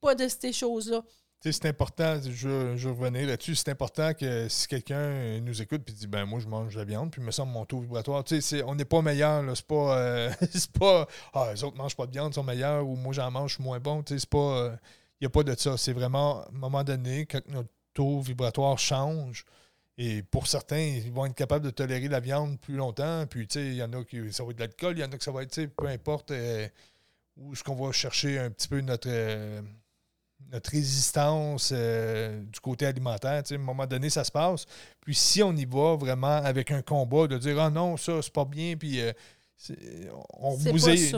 [0.00, 1.02] pas de ces choses-là.
[1.42, 6.06] c'est important, je, je revenir là-dessus, c'est important que si quelqu'un nous écoute et dit
[6.06, 8.62] ben moi je mange de la viande, puis me semble mon taux vibratoire, tu sais,
[8.64, 12.12] on n'est pas meilleur, c'est pas, euh, c'est pas ah, les autres mangent pas de
[12.12, 14.38] viande, sont meilleurs, ou moi j'en mange, je suis moins bon, tu sais, c'est pas,
[14.38, 14.76] il euh,
[15.20, 18.78] n'y a pas de ça, c'est vraiment, à un moment donné, quand notre taux vibratoire
[18.78, 19.44] change,
[20.00, 23.58] et pour certains, ils vont être capables de tolérer la viande plus longtemps, puis tu
[23.58, 25.18] sais, il y en a qui, ça va être de l'alcool, il y en a
[25.18, 26.68] que ça va être, peu importe euh,
[27.36, 29.08] où est-ce qu'on va chercher un petit peu notre
[30.50, 33.42] notre résistance euh, du côté alimentaire.
[33.48, 34.66] À un moment donné, ça se passe.
[35.00, 38.32] Puis si on y va vraiment avec un combat de dire Ah non, ça, c'est
[38.32, 39.12] pas bien, puis euh,
[40.34, 40.56] on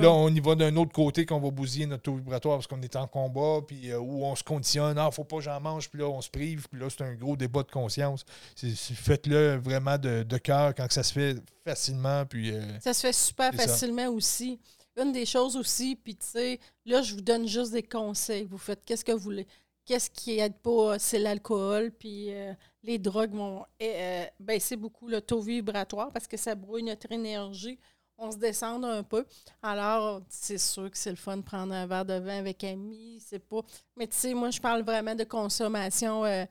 [0.01, 2.81] là, on y va d'un autre côté qu'on va bousiller notre taux vibratoire parce qu'on
[2.81, 5.91] est en combat, puis euh, où on se conditionne, ah, faut pas que j'en mange,
[5.91, 8.25] puis là, on se prive, puis là, c'est un gros débat de conscience.
[8.57, 12.25] Faites-le vraiment de, cœur quand ça se fait facilement.
[12.25, 14.59] Puis, ça se fait super facilement aussi
[14.97, 18.45] une des choses aussi, puis tu sais, là, je vous donne juste des conseils.
[18.45, 19.47] Vous faites qu'est-ce que vous voulez.
[19.85, 25.21] Qu'est-ce qui aide pas, c'est l'alcool, puis euh, les drogues vont euh, baisser beaucoup le
[25.21, 27.79] taux vibratoire parce que ça brouille notre énergie.
[28.19, 29.25] On se descend un peu.
[29.63, 33.23] Alors, c'est sûr que c'est le fun de prendre un verre de vin avec amis,
[33.27, 33.63] c'est pas.
[33.97, 36.45] Mais tu sais, moi, je parle vraiment de consommation euh,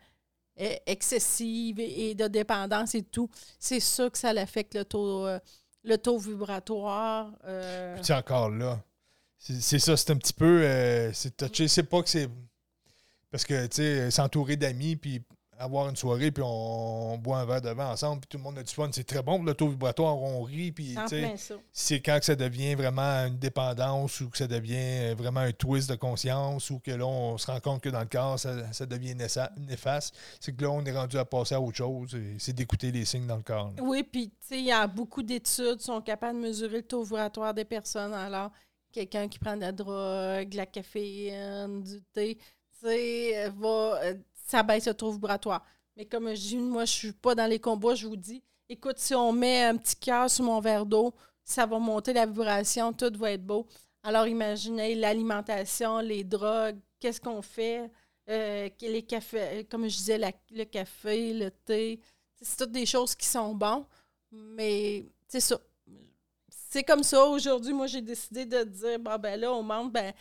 [0.60, 3.30] e-, excessive et, de dépendance et tout.
[3.60, 5.28] C'est sûr que ça affecte le taux
[5.84, 7.32] le taux vibratoire.
[7.46, 7.98] Euh...
[8.02, 8.82] Puis encore là.
[9.38, 10.64] C'est ça, c'est un petit peu.
[10.64, 11.68] Euh, c'est touché.
[11.70, 12.30] C'est pas que c'est.
[13.32, 15.24] Parce que, tu sais, s'entourer d'amis, puis
[15.60, 18.58] avoir une soirée, puis on, boit un verre de vin ensemble, puis tout le monde
[18.58, 18.90] a du fun.
[18.94, 20.96] C'est très bon pour le taux vibratoire, on rit, puis
[21.74, 25.90] c'est quand que ça devient vraiment une dépendance ou que ça devient vraiment un twist
[25.90, 28.86] de conscience ou que là, on se rend compte que dans le corps, ça, ça
[28.86, 29.16] devient
[29.58, 30.16] néfaste.
[30.40, 32.16] C'est que là, on est rendu à passer à autre chose.
[32.38, 33.74] C'est d'écouter les signes dans le corps.
[33.82, 36.84] Oui, puis, tu sais, il y a beaucoup d'études qui sont capables de mesurer le
[36.84, 38.14] taux vibratoire des personnes.
[38.14, 38.52] Alors,
[38.92, 44.14] quelqu'un qui prend de la drogue, de la caféine, du thé, tu sais, va euh,
[44.50, 45.66] ça baisse le taux vibratoire.
[45.96, 48.98] Mais comme je dis, moi, je suis pas dans les combats, je vous dis, écoute,
[48.98, 52.94] si on met un petit cœur sur mon verre d'eau, ça va monter la vibration,
[52.94, 53.68] tout va être beau.
[54.04, 57.92] Alors imaginez l'alimentation, les drogues, qu'est-ce qu'on fait,
[58.30, 60.20] euh, les cafés, comme je disais,
[60.52, 62.00] le café, le thé,
[62.42, 63.86] c'est toutes des choses qui sont bonnes,
[64.32, 65.60] mais c'est ça.
[66.70, 67.26] C'est comme ça.
[67.26, 70.14] Aujourd'hui, moi, j'ai décidé de dire, bon, ben là, au monde, ben,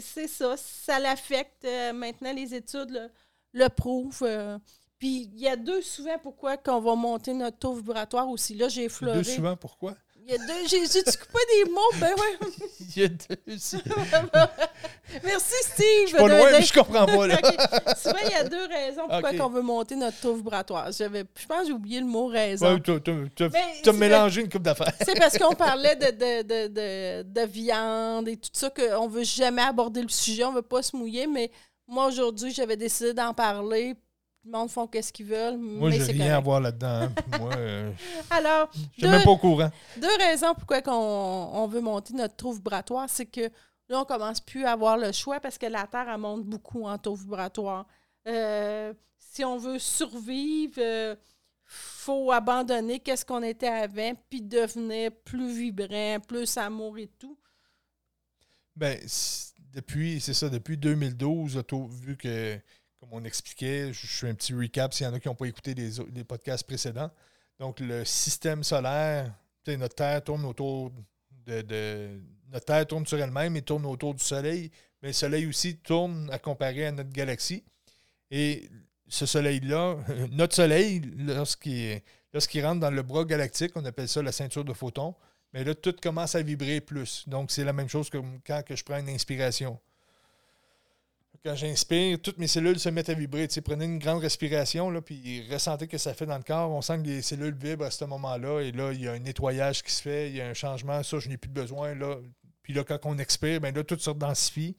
[0.00, 0.56] c'est ça.
[0.56, 1.64] Ça l'affecte.
[1.64, 3.10] Euh, maintenant, les études,
[3.52, 4.22] le prouve.
[4.22, 4.58] Euh.
[4.98, 8.54] puis il y a deux souvent pourquoi qu'on va monter notre taux vibratoire aussi.
[8.54, 9.18] Là, j'ai effleuré.
[9.18, 9.94] Deux souvent pourquoi?
[10.24, 10.68] Il y a deux.
[10.68, 11.80] J'ai tu coupé des mots?
[11.98, 12.48] Ben ouais.
[12.96, 13.36] il y a deux.
[15.24, 16.02] Merci, Steve.
[16.02, 17.26] Je suis pas loin, mais je comprends pas.
[17.26, 17.38] Là.
[17.96, 20.92] Souvent, il y a deux raisons pourquoi on veut monter notre taux vibratoire.
[20.92, 21.04] Je
[21.48, 22.74] pense que j'ai oublié le mot raison.
[22.74, 24.92] Ouais, tu as mélangé une coupe d'affaires.
[25.04, 29.24] C'est parce qu'on parlait de, de, de, de, viande et tout ça qu'on ne veut
[29.24, 31.50] jamais aborder le sujet, on ne veut pas se mouiller, mais
[31.86, 33.94] moi, aujourd'hui, j'avais décidé d'en parler.
[34.44, 35.56] Le monde font qu'est-ce qu'ils veulent.
[35.56, 37.02] Moi, j'ai rien à voir là-dedans.
[37.02, 37.12] Hein.
[37.38, 37.92] Moi, euh,
[38.30, 39.70] Alors, je suis même pas au courant.
[39.96, 43.42] Deux raisons pourquoi on, veut monter notre taux vibratoire, c'est que
[43.88, 46.84] là, on commence plus à avoir le choix parce que la Terre, elle monte beaucoup
[46.86, 47.86] en taux vibratoire.
[48.26, 51.14] Euh, si on veut survivre, il euh,
[51.64, 57.38] faut abandonner qu'est-ce qu'on était avant, puis devenir plus vibrant, plus amour et tout.
[58.74, 58.98] Ben,
[59.72, 62.58] depuis, c'est ça, depuis 2012, vu que,
[63.00, 65.46] comme on expliquait, je fais un petit recap s'il y en a qui n'ont pas
[65.46, 67.10] écouté les, podcasts précédents.
[67.58, 69.32] Donc, le système solaire,
[69.66, 70.92] notre Terre tourne autour
[71.46, 75.76] de, Notre Terre tourne sur elle-même et tourne autour du Soleil, mais le Soleil aussi
[75.76, 77.64] tourne à comparer à notre galaxie.
[78.30, 78.68] Et
[79.08, 79.96] ce Soleil-là,
[80.30, 85.14] notre Soleil, lorsqu'il rentre dans le bras galactique, on appelle ça la ceinture de photons,
[85.52, 87.28] mais là, tout commence à vibrer plus.
[87.28, 89.78] Donc, c'est la même chose que quand je prends une inspiration.
[91.44, 93.48] Quand j'inspire, toutes mes cellules se mettent à vibrer.
[93.64, 96.70] Prenez une grande respiration, là, puis ressentez que ça fait dans le corps.
[96.70, 98.60] On sent que les cellules vibrent à ce moment-là.
[98.60, 101.02] Et là, il y a un nettoyage qui se fait, il y a un changement.
[101.02, 101.96] Ça, je n'ai plus besoin.
[101.96, 102.18] Là.
[102.62, 104.76] Puis là, quand on expire, bien là, tout se densifie.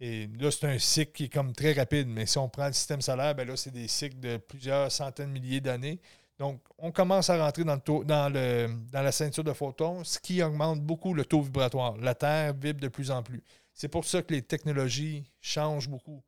[0.00, 2.08] Et là, c'est un cycle qui est comme très rapide.
[2.08, 5.34] Mais si on prend le système solaire, bien là, c'est des cycles de plusieurs centaines
[5.34, 6.00] de milliers d'années.
[6.38, 10.80] Donc, on commence à rentrer dans, le dans, la ceinture de photons, ce qui augmente
[10.80, 11.96] beaucoup le taux vibratoire.
[11.96, 13.42] La Terre vibre de plus en plus.
[13.72, 16.22] C'est pour ça que les technologies changent beaucoup,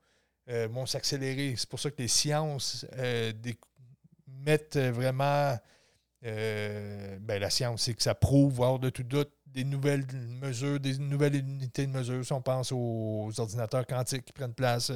[0.49, 1.55] euh, vont s'accélérer.
[1.57, 3.33] C'est pour ça que les sciences euh,
[4.27, 5.59] mettent vraiment.
[6.25, 10.05] Euh, ben, la science, c'est que ça prouve, hors de tout doute, des nouvelles
[10.41, 12.25] mesures, des nouvelles unités de mesure.
[12.25, 14.91] Si on pense aux ordinateurs quantiques qui prennent place,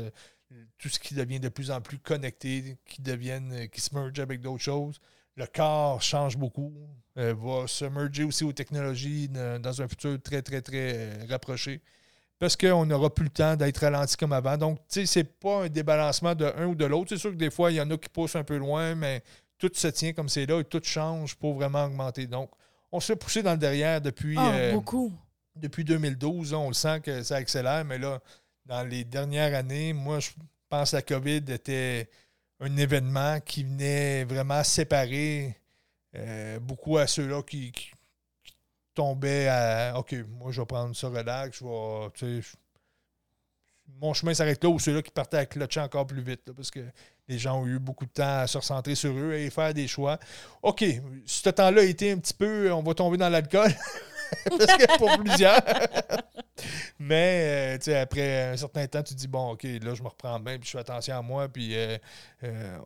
[0.78, 4.18] tout ce qui devient de plus en plus connecté, qui deviennent, euh, qui se merge
[4.18, 4.98] avec d'autres choses.
[5.36, 6.72] Le corps change beaucoup,
[7.18, 11.80] euh, va se merger aussi aux technologies dans un futur très, très, très euh, rapproché.
[12.38, 14.56] parce qu'on n'aura plus le temps d'être ralenti comme avant.
[14.56, 17.10] Donc, tu sais, c'est pas un débalancement de un ou de l'autre.
[17.10, 19.22] C'est sûr que des fois, il y en a qui poussent un peu loin, mais
[19.58, 22.26] tout se tient comme c'est là et tout change pour vraiment augmenter.
[22.26, 22.50] Donc,
[22.90, 25.12] on se fait pousser dans le derrière depuis, Ah, euh, beaucoup.
[25.54, 26.52] depuis 2012.
[26.52, 28.20] On le sent que ça accélère, mais là,
[28.66, 30.30] dans les dernières années, moi, je
[30.68, 32.08] pense que la COVID était
[32.60, 35.56] un événement qui venait vraiment séparer
[36.14, 37.72] euh, beaucoup à ceux-là qui,
[38.94, 42.10] tombaient à OK, moi, je vais prendre ça relax, je vais.
[42.14, 42.58] tu sais,
[44.00, 46.70] mon chemin s'arrête là ou ceux-là qui partaient à clutcher encore plus vite, là, parce
[46.70, 46.80] que
[47.28, 49.86] les gens ont eu beaucoup de temps à se recentrer sur eux et faire des
[49.88, 50.18] choix.
[50.62, 50.84] OK,
[51.24, 53.70] ce temps-là a été un petit peu, on va tomber dans l'alcool,
[54.50, 55.60] parce que pour plusieurs.
[56.98, 60.38] Mais, euh, après un certain temps, tu te dis, bon, OK, là, je me reprends
[60.38, 61.76] bien, puis je fais attention à moi, puis...
[61.76, 61.98] euh,
[62.44, 62.78] euh,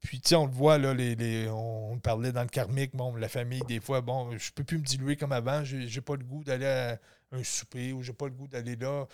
[0.00, 3.28] puis, tu sais, on le voit, là, les, on, parlait dans le karmique, bon, la
[3.28, 6.44] famille, des fois, bon, je peux plus me diluer comme avant, j'ai pas le goût
[6.44, 6.98] d'aller à
[7.32, 9.06] un souper ou j'ai pas le goût d'aller là.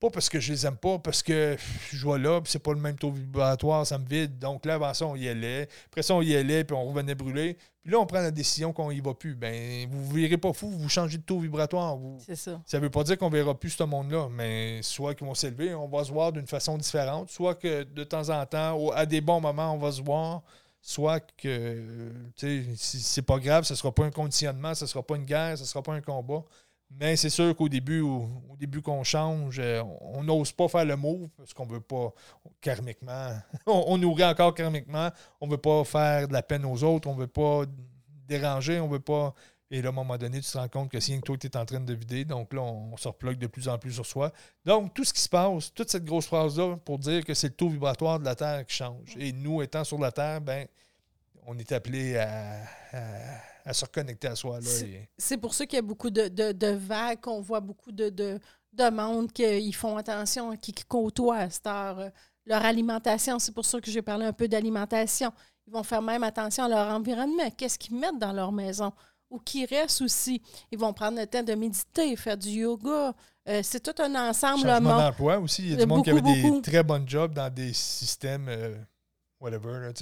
[0.00, 1.58] Pas parce que je les aime pas, parce que
[1.92, 4.38] je vois là, puis c'est pas le même taux vibratoire, ça me vide.
[4.38, 5.68] Donc là, avant ça, on y allait.
[5.86, 7.58] Après ça, on y allait, puis on revenait brûler.
[7.82, 9.34] Puis là, on prend la décision qu'on y va plus.
[9.34, 11.96] Ben, vous ne verrez pas fou, vous changez de taux vibratoire.
[11.96, 12.62] Vous, C'est ça.
[12.64, 15.34] ça ne veut pas dire qu'on ne verra plus ce monde-là, mais soit qu'ils vont
[15.34, 18.92] s'élever, on va se voir d'une façon différente, soit que de temps en temps, ou
[18.92, 20.42] à des bons moments, on va se voir,
[20.80, 24.84] soit que tu sais, si c'est pas grave, ce ne sera pas un conditionnement, ce
[24.84, 26.42] ne sera pas une guerre, ce ne sera pas un combat.
[26.90, 30.96] Mais c'est sûr qu'au début, au, début qu'on change, euh, on n'ose pas faire le
[30.96, 32.12] move parce qu'on ne veut pas
[32.60, 33.30] karmiquement.
[33.66, 35.10] on, on nourrit encore karmiquement.
[35.40, 37.62] On ne veut pas faire de la peine aux autres, on ne veut pas
[38.26, 39.34] déranger, on ne veut pas
[39.72, 41.46] et là, à un moment donné, tu te rends compte que si que toi, tu
[41.46, 44.04] es en train de vider, donc là, on, se replogue de plus en plus sur
[44.04, 44.32] soi.
[44.64, 47.54] Donc, tout ce qui se passe, toute cette grosse phrase-là, pour dire que c'est le
[47.54, 49.16] taux vibratoire de la Terre qui change.
[49.16, 50.66] Et nous, étant sur la Terre, ben,
[51.46, 52.64] on est appelé à-
[53.64, 54.58] à se reconnecter à soi.
[54.62, 57.92] C'est- et- pour ça qu'il y a beaucoup de, de- de vagues, qu'on voit beaucoup
[57.92, 58.38] de, de,
[58.72, 62.08] de monde qui font attention, qui, qui côtoient à cette heure euh,
[62.46, 63.38] leur alimentation.
[63.38, 65.32] C'est pour ça que j'ai parlé un peu d'alimentation.
[65.66, 67.50] Ils vont faire même attention à leur environnement.
[67.56, 68.92] Qu'est-ce qu'ils mettent dans leur maison?
[69.30, 70.42] Ou qui restent aussi?
[70.72, 73.14] Ils vont prendre le temps de méditer, faire du yoga.
[73.48, 74.64] Euh, c'est tout un ensemble.
[74.64, 74.98] le Changement monde.
[75.00, 75.62] d'emploi aussi.
[75.62, 76.60] Il y a du monde qui avait beaucoup, des beaucoup.
[76.62, 78.74] très bonnes jobs dans des systèmes, euh,
[79.40, 79.92] whatever, là,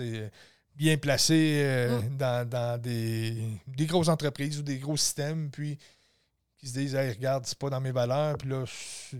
[0.79, 2.17] bien placés euh, Mm.
[2.17, 3.35] dans, dans des,
[3.67, 5.77] des grosses entreprises ou des gros systèmes, puis
[6.57, 9.17] qui se disent Hey, regarde, c'est pas dans mes valeurs, puis là, je-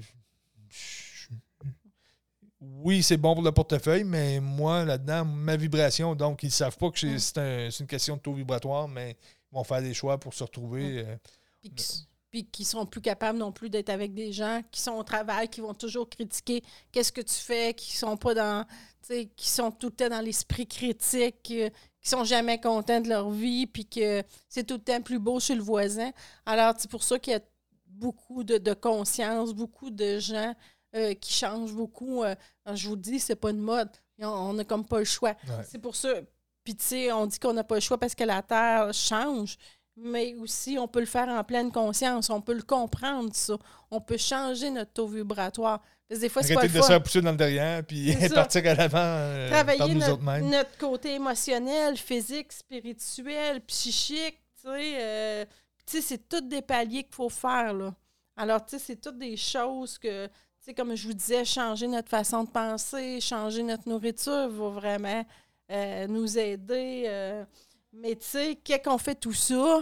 [0.71, 1.29] je-
[2.61, 6.77] oui, c'est bon pour le portefeuille, mais moi, là-dedans, ma vibration, donc, ils ne savent
[6.77, 7.19] pas que c'est Mm.
[7.19, 9.17] c'est un- c'est une question de taux vibratoire, mais
[9.51, 11.05] ils vont faire des choix pour se retrouver.
[11.07, 11.17] euh,
[12.31, 15.49] puis qui, sont plus capables non plus d'être avec des gens qui sont au travail,
[15.49, 16.63] qui vont toujours critiquer
[16.93, 20.09] qu'est-ce que tu fais, qui sont pas dans, tu sais, qui sont tout le temps
[20.09, 24.75] dans l'esprit critique, euh, qui sont jamais contents de leur vie, puis que c'est tout
[24.75, 26.11] le temps plus beau chez le voisin.
[26.45, 27.41] Alors, c'est pour ça qu'il y a
[27.87, 30.55] beaucoup de, de conscience, beaucoup de gens
[30.95, 32.23] euh, qui changent beaucoup.
[32.23, 32.35] euh,
[32.73, 33.91] je vous dis, c'est pas une mode.
[34.21, 35.37] On n'a comme pas le choix.
[35.47, 35.65] ouais.
[35.69, 36.13] C'est pour ça.
[36.65, 39.57] Puis, tu sais, on dit qu'on n'a pas le choix parce que la Terre change,
[40.01, 42.31] mais aussi, on peut le faire en pleine conscience.
[42.31, 43.57] On peut le comprendre, ça.
[43.91, 45.81] On peut changer notre taux vibratoire.
[46.09, 47.01] Parce que des fois, c'est pas le de fun.
[47.01, 50.49] pousser dans le derrière, puis partir à l'avant euh, par Travailler nous notre, autres mêmes.
[50.49, 54.97] notre côté émotionnel, physique, spirituel, psychique, tu sais.
[55.01, 55.45] euh,
[55.85, 57.95] tu sais, c'est tous des paliers qu'il faut faire, là.
[58.37, 61.89] Alors, tu sais, c'est toutes des choses que, tu sais, comme je vous disais, changer
[61.89, 65.27] notre façon de penser, changer notre nourriture va vraiment
[65.71, 67.45] euh, nous aider.
[68.01, 69.81] Mais, tu sais, quand on fait tout ça,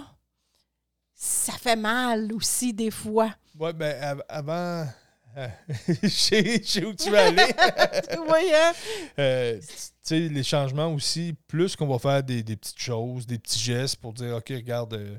[1.14, 3.34] ça fait mal aussi, des fois.
[3.58, 4.86] Ouais, ben av- avant.
[5.36, 5.48] euh,
[6.02, 7.46] je sais où tu veux aller.
[8.10, 8.72] tu vois, hein?
[9.18, 9.66] Euh, tu
[10.02, 13.96] sais, les changements aussi, plus qu'on va faire des, des petites choses, des petits gestes
[13.96, 15.18] pour dire, OK, regarde, euh,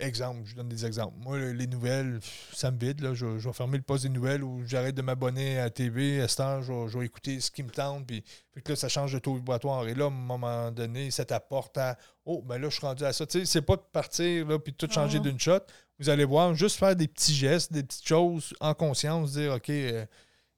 [0.00, 1.14] exemple, je donne des exemples.
[1.18, 2.20] Moi, le- les nouvelles,
[2.52, 3.00] ça me vide.
[3.00, 5.70] Là, je, je vais fermer le poste des nouvelles ou j'arrête de m'abonner à la
[5.70, 6.20] TV.
[6.20, 8.06] À cette heure, je, vais- je vais écouter ce qui me tente.
[8.06, 8.22] Puis,
[8.54, 9.86] fait que là, ça change de taux vibratoire.
[9.88, 13.04] Et là, à un moment donné, ça t'apporte à Oh, ben là, je suis rendu
[13.04, 13.26] à ça.
[13.26, 15.60] Tu sais, c'est pas de partir là, puis de tout changer d'une shot.
[15.98, 19.70] Vous allez voir, juste faire des petits gestes, des petites choses en conscience, dire OK,
[19.70, 20.04] euh,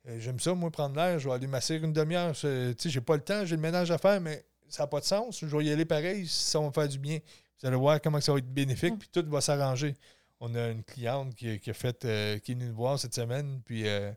[0.08, 2.32] euh, j'aime ça, moi, prendre l'air, je vais aller masser une demi-heure.
[2.32, 5.00] Tu sais, j'ai pas le temps, j'ai le ménage à faire, mais ça n'a pas
[5.00, 5.38] de sens.
[5.40, 7.18] Je vais y aller pareil, ça va me faire du bien.
[7.60, 8.98] Vous allez voir comment ça va être bénéfique, Mm.
[8.98, 9.94] puis tout va s'arranger.
[10.40, 13.14] On a une cliente qui, qui a fait, euh, qui est venue nous voir cette
[13.14, 14.10] semaine, puis euh,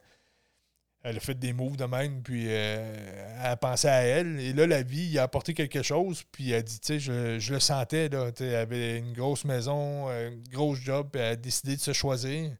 [1.03, 4.39] elle a fait des moves de même, puis euh, elle a pensé à elle.
[4.39, 6.99] Et là, la vie, il a apporté quelque chose, puis elle a dit, tu sais,
[6.99, 11.33] je, je le sentais, là, elle avait une grosse maison, une grosse job, puis elle
[11.33, 12.51] a décidé de se choisir.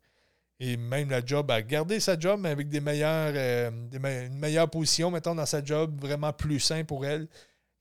[0.60, 3.32] Et même la job, elle a gardé sa job, mais avec des meilleures,
[3.90, 7.28] des me- une meilleure position, mettons, dans sa job, vraiment plus sain pour elle.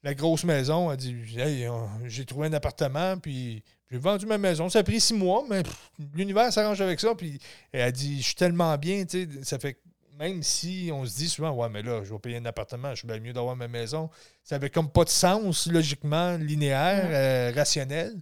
[0.03, 0.91] La grosse maison.
[0.91, 1.69] Elle dit Hey,
[2.07, 4.69] j'ai trouvé un appartement, puis j'ai vendu ma maison.
[4.69, 5.62] Ça a pris six mois, mais
[6.15, 7.15] l'univers s'arrange avec ça.
[7.15, 7.38] Puis
[7.73, 9.79] elle a dit Je suis tellement bien, tu sais, ça fait
[10.19, 12.97] même si on se dit souvent, ouais, mais là, je vais payer un appartement, je
[12.97, 14.11] suis bien mieux d'avoir ma maison.
[14.45, 18.15] Ça avait comme pas de sens, logiquement, linéaire, euh, rationnel.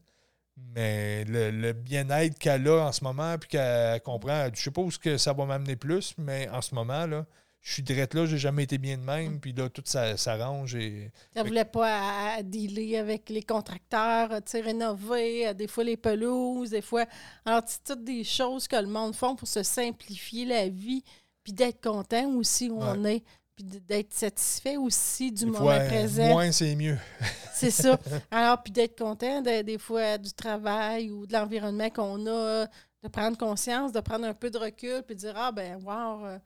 [0.75, 4.83] Mais le, le bien-être qu'elle a en ce moment, puis qu'elle comprend, je sais pas
[4.83, 7.27] où ce que ça va m'amener plus, mais en ce moment, là,
[7.63, 10.75] je suis direct là, j'ai jamais été bien de même, puis là, tout ça s'arrange.
[10.75, 11.11] Et...
[11.35, 15.85] Elle voulait pas à, à dealer avec les contracteurs, tu sais, rénover, euh, des fois
[15.85, 17.05] les pelouses, des fois.
[17.45, 21.05] Alors, c'est toutes des choses que le monde font pour se simplifier la vie,
[21.45, 23.23] puis d'être content aussi où on est,
[23.55, 26.29] puis d'être satisfait aussi du Des moment fois, euh, présent.
[26.29, 26.97] moins, c'est mieux.
[27.53, 27.99] C'est ça.
[28.31, 32.67] Alors, puis d'être content de- des fois du travail ou de l'environnement qu'on a,
[33.03, 36.39] de prendre conscience, de prendre un peu de recul, puis de dire Ah, ben, wow,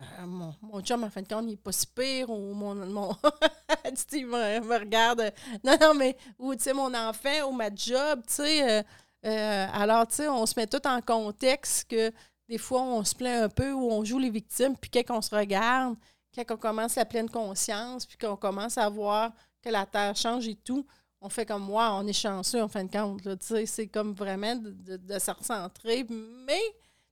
[0.00, 2.74] euh, mon, mon en fin de compte, il n'est pas si pire, ou mon.
[2.74, 3.16] mon
[3.94, 5.20] Steve me, me regarde.
[5.20, 5.30] euh,
[5.64, 8.78] Non, non, mais, ou, tu sais, mon enfant, ou ma job, tu sais.
[8.78, 8.82] euh,
[9.26, 12.12] euh, alors, tu sais, on se met tout en contexte que
[12.48, 15.20] des fois, on se plaint un peu ou on joue les victimes, puis quand on
[15.22, 15.96] se regarde,
[16.34, 19.32] quand on commence la pleine conscience, puis qu'on commence à voir
[19.62, 20.86] que la Terre change et tout,
[21.20, 23.22] on fait comme moi, on est chanceux en fin de compte.
[23.22, 26.06] tu sais, C'est comme vraiment de- de se recentrer.
[26.08, 26.60] Mais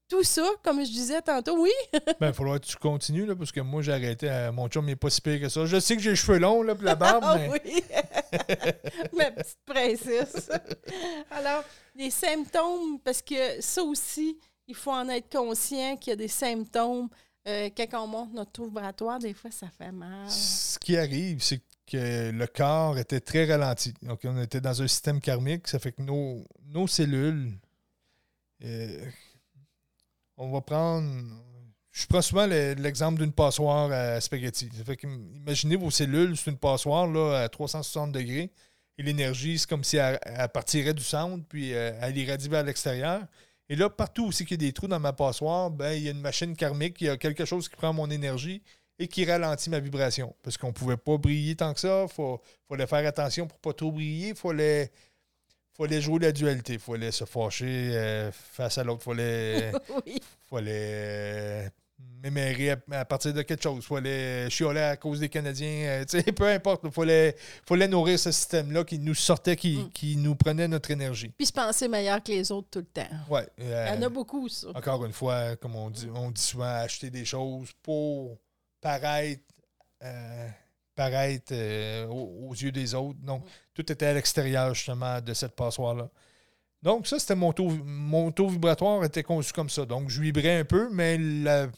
[0.09, 1.71] tout ça, comme je disais tantôt, oui,
[2.21, 4.29] Ben, il faudra que tu continues, là, parce que moi, j'ai arrêté.
[4.53, 5.67] mon chum n'est pas si pire que ça.
[5.67, 7.49] Je sais que j'ai les cheveux longs, là, puis la barbe, Ah mais.
[7.51, 7.83] oui,
[9.17, 10.51] ma petite princesse.
[11.31, 11.65] Alors,
[11.95, 14.39] les symptômes, parce que ça aussi,
[14.69, 17.09] il faut en être conscient qu'il y a des symptômes.
[17.49, 20.29] Euh, quand on monte notre taux vibratoire, des fois, ça fait mal.
[20.31, 23.95] Ce qui arrive, c'est que le corps était très ralenti.
[24.03, 25.69] Donc, on était dans un système karmique.
[25.69, 27.53] Ça fait que nos, nos cellules.
[28.65, 29.05] euh,
[30.37, 31.09] on va prendre.
[31.91, 34.69] Je prends souvent le- l'exemple d'une passoire à spaghetti.
[35.35, 38.51] Imaginez vos cellules, c'est une passoire là, à 360 degrés.
[38.99, 40.19] Et l'énergie, c'est comme si elle,
[40.53, 43.23] partirait du centre, puis euh, elle irradie vers l'extérieur.
[43.69, 46.09] Et là, partout aussi qu'il y a des trous dans ma passoire, ben, il y
[46.09, 48.63] a une machine karmique, il y a quelque chose qui prend mon énergie
[48.99, 50.35] et qui ralentit ma vibration.
[50.43, 52.07] Parce qu'on ne pouvait pas briller tant que ça.
[52.19, 52.37] Il
[52.69, 54.29] fallait faire attention pour ne pas trop briller.
[54.29, 54.91] Il fallait,
[55.77, 56.75] fallait jouer la dualité.
[56.75, 59.03] Il fallait se fâcher euh, face à l'autre.
[59.07, 59.73] Il fallait,
[60.07, 60.21] oui.
[60.49, 61.69] fallait euh,
[62.23, 63.85] m'émérer à, à partir de quelque chose.
[63.85, 66.05] Il fallait chialer à cause des Canadiens.
[66.15, 66.83] euh, peu importe.
[66.85, 67.37] Il fallait,
[67.67, 69.91] fallait nourrir ce système-là qui nous sortait, qui, Mm.
[69.93, 71.33] qui nous prenait notre énergie.
[71.37, 73.09] Puis se penser meilleur que les autres tout le temps.
[73.29, 74.69] Ouais, Il y en a beaucoup, ça.
[74.75, 78.39] encore une fois, comme on dit, on dit souvent, acheter des choses pour
[78.81, 79.43] paraître,
[80.97, 83.19] paraître euh, aux, aux yeux des autres.
[83.23, 86.09] Donc, tout était à l'extérieur, justement, de cette passoire-là.
[86.83, 89.85] Donc, ça, c'était mon taux, mon taux vibratoire était conçu comme ça.
[89.87, 91.69] Donc, je vibrais un peu, mais la-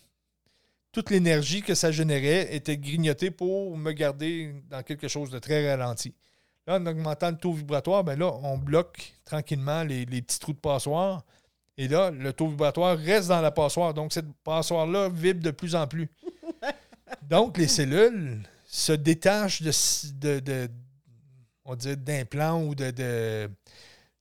[0.92, 5.68] toute l'énergie que ça générait était grignotée pour me garder dans quelque chose de très
[5.70, 6.14] ralenti.
[6.66, 10.52] Là, en augmentant le taux vibratoire, ben là, on bloque tranquillement les, les petits trous
[10.52, 11.24] de passoire.
[11.76, 13.94] Et là, le taux vibratoire reste dans la passoire.
[13.94, 16.11] Donc, cette passoire-là vibre de plus en plus.
[17.22, 19.72] Donc, les cellules se détachent de,
[20.14, 20.68] de, de-
[21.64, 23.50] on dirait d'implants ou de, de,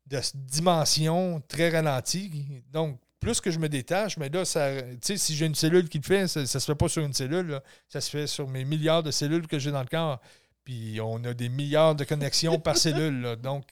[0.08, 2.64] de dimensions très ralenties.
[2.72, 4.70] Donc, plus que je me détache, mais là, ça,
[5.02, 7.48] si j'ai une cellule qui le fait, ça ne se fait pas sur une cellule,
[7.48, 7.64] là.
[7.90, 10.20] ça se fait sur mes milliards de cellules que j'ai dans le corps.
[10.64, 13.22] Puis on a des milliards de connexions par cellule.
[13.22, 13.36] là.
[13.36, 13.66] Donc,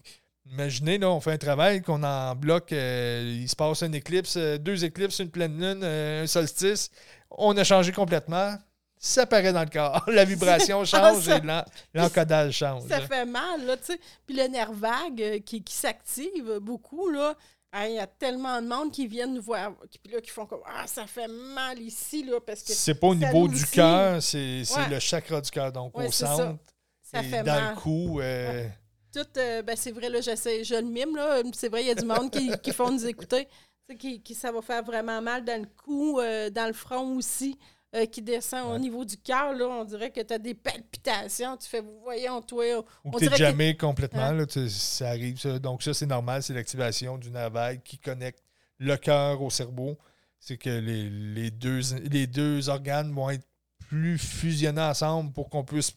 [0.46, 4.36] imaginez, là, on fait un travail qu'on en bloque, euh, il se passe une éclipse,
[4.36, 6.90] euh, deux éclipses, une pleine lune, euh, un solstice.
[7.30, 8.58] On a changé complètement.
[9.06, 10.04] Ça paraît dans le corps.
[10.08, 11.64] La vibration change ça- et l'en-
[11.94, 12.88] l'encodage change.
[12.88, 14.00] Ça fait mal, là, tu sais.
[14.26, 17.36] Puis le nerf vague euh, qui, qui s'active beaucoup, là.
[17.72, 20.30] Ah, Il y a tellement de monde qui viennent nous voir, qui, puis là, qui
[20.32, 23.66] font comme Ah, ça fait mal ici, là, parce que C'est pas au niveau du
[23.66, 24.90] cœur, c'est Ouais.
[24.90, 25.72] le chakra du cœur.
[25.72, 26.36] Donc Ouais, au c'est ça.
[26.36, 26.64] centre,
[27.04, 27.76] ça et fait dans mal.
[27.76, 28.20] le cou.
[28.22, 28.68] euh,
[29.14, 31.42] Tout, euh, ben, c'est vrai, là, j'essaie, je le mime, là.
[31.54, 33.46] C'est vrai, il y a du monde qui, qui font nous écouter.
[33.46, 33.52] Tu
[33.94, 37.16] sais, Qui, qui, ça va faire vraiment mal dans le cou, euh, dans le front
[37.18, 37.60] aussi,
[37.94, 39.68] euh, qui descend au niveau du cœur, là.
[39.68, 41.56] On dirait que tu as des palpitations.
[41.58, 42.80] Tu fais, voyons, toi.
[42.80, 44.22] Ou on que tu dirait que- jamais complètement.
[44.24, 44.34] Hein?
[44.34, 45.40] là, tu- ça arrive.
[45.40, 45.60] ça.
[45.60, 46.44] Donc, ça, c'est normal.
[46.44, 48.44] C'est l'activation du nerf vague qui connecte
[48.80, 49.98] le cœur au cerveau.
[50.40, 51.80] C'est que les, les deux,
[52.12, 53.46] les deux organes vont être
[53.88, 55.92] plus fusionnés ensemble pour qu'on puisse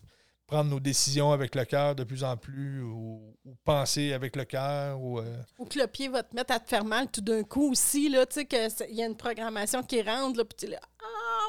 [0.47, 4.45] prendre nos décisions avec le cœur de plus en plus ou, ou penser avec le
[4.45, 4.99] cœur.
[5.01, 7.43] Ou, euh, Ou que le pied va te mettre à te faire mal tout d'un
[7.43, 10.65] coup aussi, là, tu sais, qu'il y a une programmation qui rentre, là, puis tu
[10.67, 11.05] es là, ah,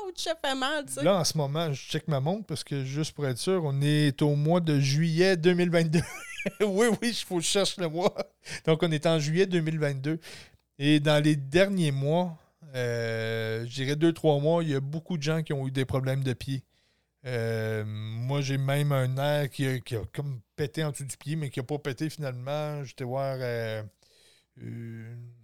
[0.07, 1.03] ou ça fait mal, tu sais?
[1.03, 3.82] Là, en ce moment, je check ma montre parce que juste pour être sûr, on
[3.82, 5.99] est au mois de juillet 2022.
[6.61, 8.15] oui, oui, il faut que je cherche le mois.
[8.65, 10.19] Donc, on est en juillet 2022.
[10.78, 12.38] Et dans les derniers mois,
[12.76, 15.71] euh, je dirais deux, trois mois, il y a beaucoup de gens qui ont eu
[15.71, 16.63] des problèmes de pied.
[17.26, 19.80] Euh, moi, j'ai même un nerf qui a,
[20.13, 22.84] comme pété en dessous du pied, mais qui n'a pas pété finalement.
[22.84, 23.84] J'étais voir euh,
[24.57, 25.38] ma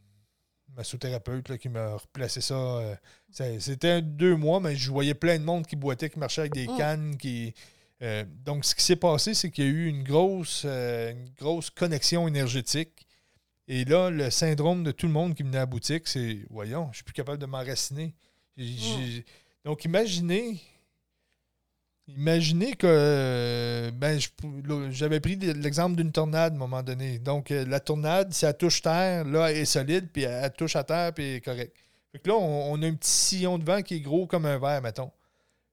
[0.76, 2.55] massothérapeute là, qui m'a replacé ça.
[2.55, 2.95] euh,
[3.32, 6.53] ça- C'était deux mois, mais je voyais plein de monde qui boitait, qui marchait avec
[6.53, 6.78] des Mm.
[6.78, 7.17] cannes.
[7.17, 7.53] Qui,
[8.01, 11.30] euh, donc, ce qui s'est passé, c'est qu'il y a eu une grosse, euh, une
[11.39, 13.07] grosse connexion énergétique.
[13.67, 16.89] Et là, le syndrome de tout le monde qui venait à la boutique, c'est voyons,
[16.91, 18.13] je suis plus capable de m'enraciner.
[18.57, 19.26] J'ai-
[19.63, 20.61] Donc, imaginez.
[22.08, 24.20] Imaginez que euh, ben,
[24.91, 27.18] j'avais pris l'exemple d'une tornade à un moment donné.
[27.18, 30.53] Donc, euh, la tornade, si elle touche terre, là, elle est solide, puis elle, elle
[30.53, 31.76] touche à terre, puis elle est correcte.
[32.12, 34.45] Fait que là, on, on a un petit sillon de vent qui est gros comme
[34.45, 35.12] un verre, mettons.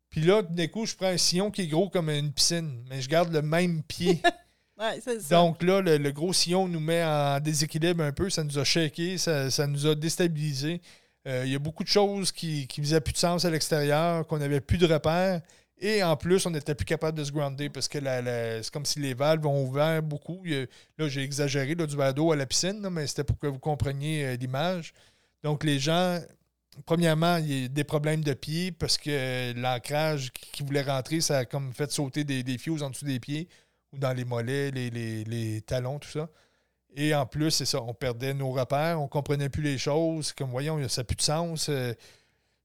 [0.09, 3.03] Puis là, d'un coup, je prends un sillon qui est gros comme une piscine, mais
[3.03, 4.21] je garde le même pied.
[4.79, 5.37] Ouais, c'est ça.
[5.37, 8.31] Donc là, le, le gros sillon nous met en déséquilibre un peu.
[8.31, 10.81] Ça nous a shaké, ça, ça nous a déstabilisé.
[11.29, 14.27] Euh, Il y a beaucoup de choses qui ne faisaient plus de sens à l'extérieur,
[14.27, 15.41] qu'on n'avait plus de repères.
[15.85, 19.01] Et en plus, on n'était plus capable de se grounder parce que c'est comme si
[19.01, 20.45] les valves ont ouvert beaucoup.
[20.45, 23.59] Là, j'ai exagéré là, du verre d'eau à la piscine, mais c'était pour que vous
[23.59, 24.95] compreniez euh, l'image.
[25.43, 26.21] Donc, les gens,
[26.87, 31.39] premièrement, il y a des problèmes de pieds parce que l'ancrage qui, voulait rentrer, ça
[31.39, 33.49] a comme fait sauter des, des en dessous des pieds
[33.93, 36.29] ou dans les mollets, les, talons, tout ça.
[36.95, 40.33] Et en plus, c'est ça, on perdait nos repères, on comprenait plus les choses.
[40.33, 41.69] Comme voyons, ça n'a plus de sens.
[41.71, 41.93] euh,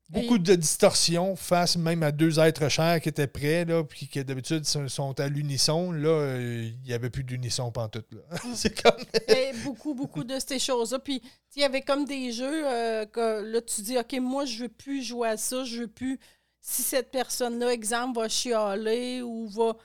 [0.10, 4.24] beaucoup de distorsions face même à deux êtres chers qui étaient prêts, là, puis qui
[4.24, 5.92] d'habitude sont à l'unisson.
[5.92, 8.08] Là, euh, il n'y avait plus d'unisson pantoute.
[8.12, 8.38] Là.
[8.54, 9.04] c'est comme.
[9.28, 11.00] Et beaucoup, beaucoup de ces choses-là.
[11.00, 11.22] Puis,
[11.56, 14.70] il y avait comme des jeux euh, que là, tu dis, OK, moi, je veux
[14.70, 16.20] plus jouer à ça, je veux plus.
[16.62, 19.76] Si cette personne-là, exemple, va chialer ou va.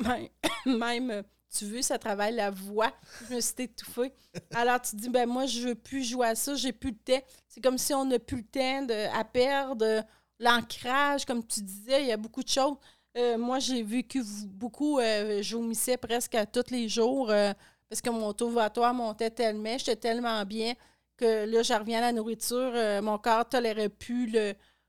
[0.00, 0.28] Même,
[0.78, 1.22] même, euh,
[1.56, 2.92] tu veux, ça travaille la voix.
[3.28, 4.12] Je me suis étouffée.
[4.54, 7.22] Alors, tu dis, ben moi, je veux plus jouer à ça, j'ai plus le temps.
[7.48, 10.04] C'est comme si on n'a plus le temps à perdre.
[10.38, 12.76] L'ancrage, comme tu disais, il y a beaucoup de choses.
[13.18, 17.30] Euh, moi, j'ai vécu beaucoup, euh, je vomissais presque à tous les jours.
[17.30, 17.52] euh,
[17.88, 20.74] parce que mon taux vibratoire montait tellement, j'étais tellement bien
[21.16, 22.72] que là, je reviens à la nourriture.
[22.74, 24.32] euh, mon corps tolérait plus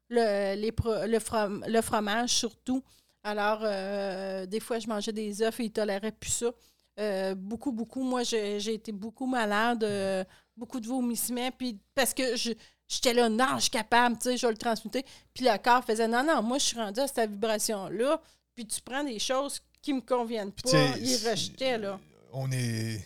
[0.10, 2.84] le fromage, surtout.
[3.24, 6.52] Alors, euh, des fois, je mangeais des œufs et il tolérait plus ça.
[7.00, 8.04] Euh, beaucoup, beaucoup.
[8.04, 10.24] Moi, j'ai été beaucoup malade, euh,
[10.58, 11.52] beaucoup de vomissements.
[11.52, 12.52] Puis, parce que je.
[12.88, 15.06] J'étais là, non, je suis capable, tu sais, je vais le transmuter.
[15.34, 18.22] Puis le corps faisait, non, non, moi, je suis rendu à cette vibration-là.
[18.54, 20.98] Puis tu prends des choses qui me conviennent pas.
[21.00, 21.98] Il rejetait, là.
[22.34, 23.00] On est.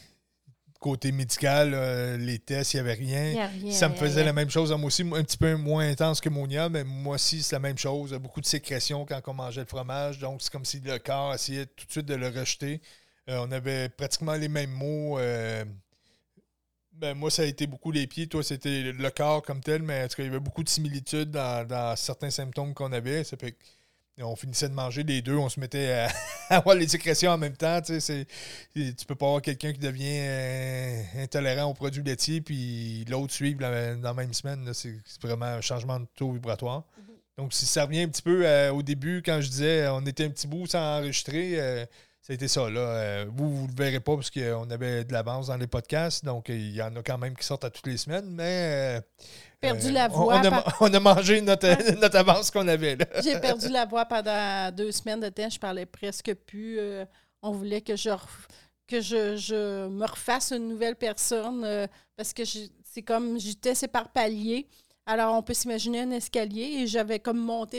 [0.85, 3.29] Côté médical, euh, les tests, il n'y avait rien.
[3.29, 4.85] Il y a rien, Ça me il y a faisait la même chose à moi
[4.85, 8.13] aussi, un petit peu moins intense que Monia, mais moi aussi, c'est la même chose.
[8.13, 10.19] Beaucoup de sécrétion quand on mangeait le fromage.
[10.19, 12.81] Donc, c'est comme si le corps essayait tout de suite de le rejeter.
[13.31, 15.17] Euh, on avait pratiquement les mêmes mots.
[15.17, 15.65] euh,
[16.93, 18.27] ben, moi, ça a été beaucoup les pieds.
[18.27, 20.69] Toi, c'était le corps comme tel, mais en tout cas, il y avait beaucoup de
[20.69, 23.23] similitudes dans, dans certains symptômes qu'on avait.
[23.23, 23.63] Ça fait que
[24.21, 26.07] on finissait de manger les deux, on se mettait à,
[26.49, 27.81] à avoir les sécrétions en même temps.
[27.81, 28.25] Tu, sais,
[28.73, 33.61] tu peux pas avoir quelqu'un qui devient euh, intolérant aux produits laitiers, puis l'autre suivre
[33.61, 34.69] la- dans la même semaine.
[34.73, 36.83] C'est vraiment un changement de taux vibratoire.
[37.37, 40.05] Donc, si ça revient un petit peu euh, au début, quand je disais euh, on
[40.05, 41.85] était un petit bout sans enregistrer, euh,
[42.21, 42.69] ça a été ça.
[42.69, 43.25] Là.
[43.25, 46.23] Vous, vous ne le verrez pas parce qu'on avait de l'avance dans les podcasts.
[46.23, 49.01] Donc, il y en a quand même qui sortent à toutes les semaines, mais.
[49.61, 52.67] Perdu euh, la on- voix On, a, par- on a mangé notre, notre avance qu'on
[52.67, 52.95] avait.
[52.95, 53.05] Là.
[53.23, 55.49] J'ai perdu la voix pendant deux semaines de temps.
[55.49, 56.77] Je parlais presque plus.
[56.79, 57.05] Euh,
[57.41, 58.09] on voulait que je,
[58.87, 61.87] que je, je me refasse une nouvelle personne euh,
[62.17, 64.67] parce que c'est comme j'étais c'est par palier.
[65.07, 67.77] Alors, on peut s'imaginer un escalier et j'avais comme monté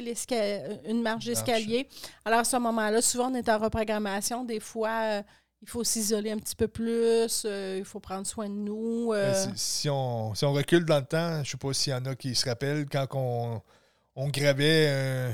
[0.89, 1.89] une marche d'escalier.
[2.25, 4.45] Alors, à ce moment-là, souvent, on est en reprogrammation.
[4.45, 5.23] Des fois,
[5.67, 9.11] il faut s'isoler un petit peu plus, euh, il faut prendre soin de nous.
[9.13, 12.05] euh, Ben, si, on, recule dans le temps, je ne sais pas s'il y en
[12.05, 15.33] a qui se rappellent, quand on, gravait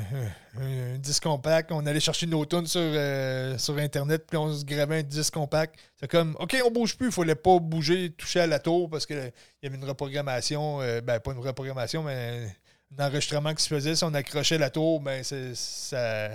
[0.57, 4.65] un, disque compact, on allait chercher nos tunes sur, euh, sur Internet, puis on se
[4.65, 5.79] gravait un disque compact.
[6.01, 8.89] C'est comme, OK, on bouge plus, il ne fallait pas bouger, toucher à la tour,
[8.89, 12.57] parce qu'il y avait une reprogrammation, ben pas une reprogrammation, mais
[12.99, 13.97] un enregistrement qui se faisait.
[13.97, 16.31] Si on accrochait la tour, ben c'est- ça,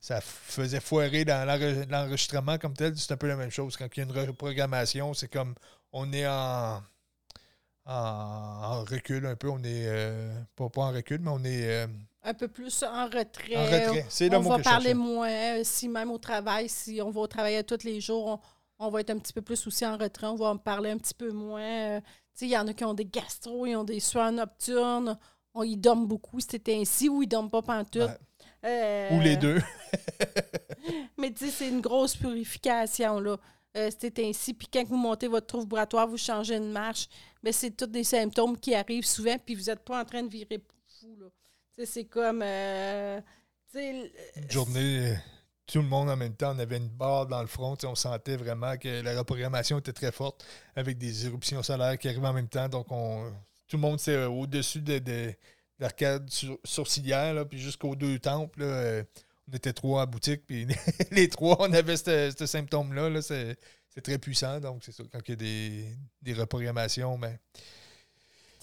[0.00, 2.96] ça faisait foirer dans l'enre- l'enregistrement comme tel.
[2.96, 3.76] C'est un peu la même chose.
[3.76, 5.54] Quand il y a une reprogrammation, c'est comme
[5.92, 6.80] on est en,
[7.84, 9.48] en, en recul un peu.
[9.48, 11.86] On est euh, pas, pas en recul, mais on est euh,
[12.22, 13.56] un peu plus en retrait.
[13.56, 14.06] en retrait.
[14.08, 15.28] C'est le on mot va que parler moins.
[15.30, 18.26] euh, Si même au travail, si on va au travail tous les jours,
[18.78, 20.26] on, on va être un petit peu plus aussi en retrait.
[20.26, 22.00] On va en parler un petit peu moins.
[22.40, 25.18] Il y en a qui ont des gastro, ils ont des sueurs nocturnes.
[25.54, 28.02] On, ils dorment beaucoup, c'était ainsi, ou ils dorment pas pantoute.
[28.02, 28.18] Ouais.
[28.66, 29.60] Euh, Ou les deux.
[31.18, 33.36] mais tu sais, c'est une grosse purification, là.
[33.76, 34.54] Euh, c'était ainsi.
[34.54, 37.08] Puis quand vous montez votre trou vibratoire, vous changez une marche,
[37.42, 40.30] mais c'est tous des symptômes qui arrivent souvent, puis vous n'êtes pas en train de
[40.30, 40.60] virer
[41.00, 41.26] fou, là.
[41.76, 42.40] Tu sais, c'est comme...
[42.42, 43.20] euh,
[43.70, 45.14] tu sais, Une journée, euh,
[45.66, 47.76] tout le monde en même temps, on avait une barre dans le front.
[47.76, 51.98] tu sais, On sentait vraiment que la reprogrammation était très forte avec des éruptions solaires
[51.98, 52.70] qui arrivaient en même temps.
[52.70, 53.30] Donc, on,
[53.68, 55.34] tout le monde, c'est euh, au-dessus de, de
[55.78, 56.28] l'arcade
[56.64, 58.60] sourcilière, puis jusqu'aux deux temples.
[58.62, 59.02] euh,
[59.48, 60.66] on était trois à boutique, puis
[61.12, 63.08] les trois, on avait ce symptôme-là.
[63.10, 63.56] Là, c'est
[64.02, 64.58] très puissant.
[64.60, 65.84] Donc, c'est ça, quand il y a des,
[66.22, 67.38] des reprogrammations, ben,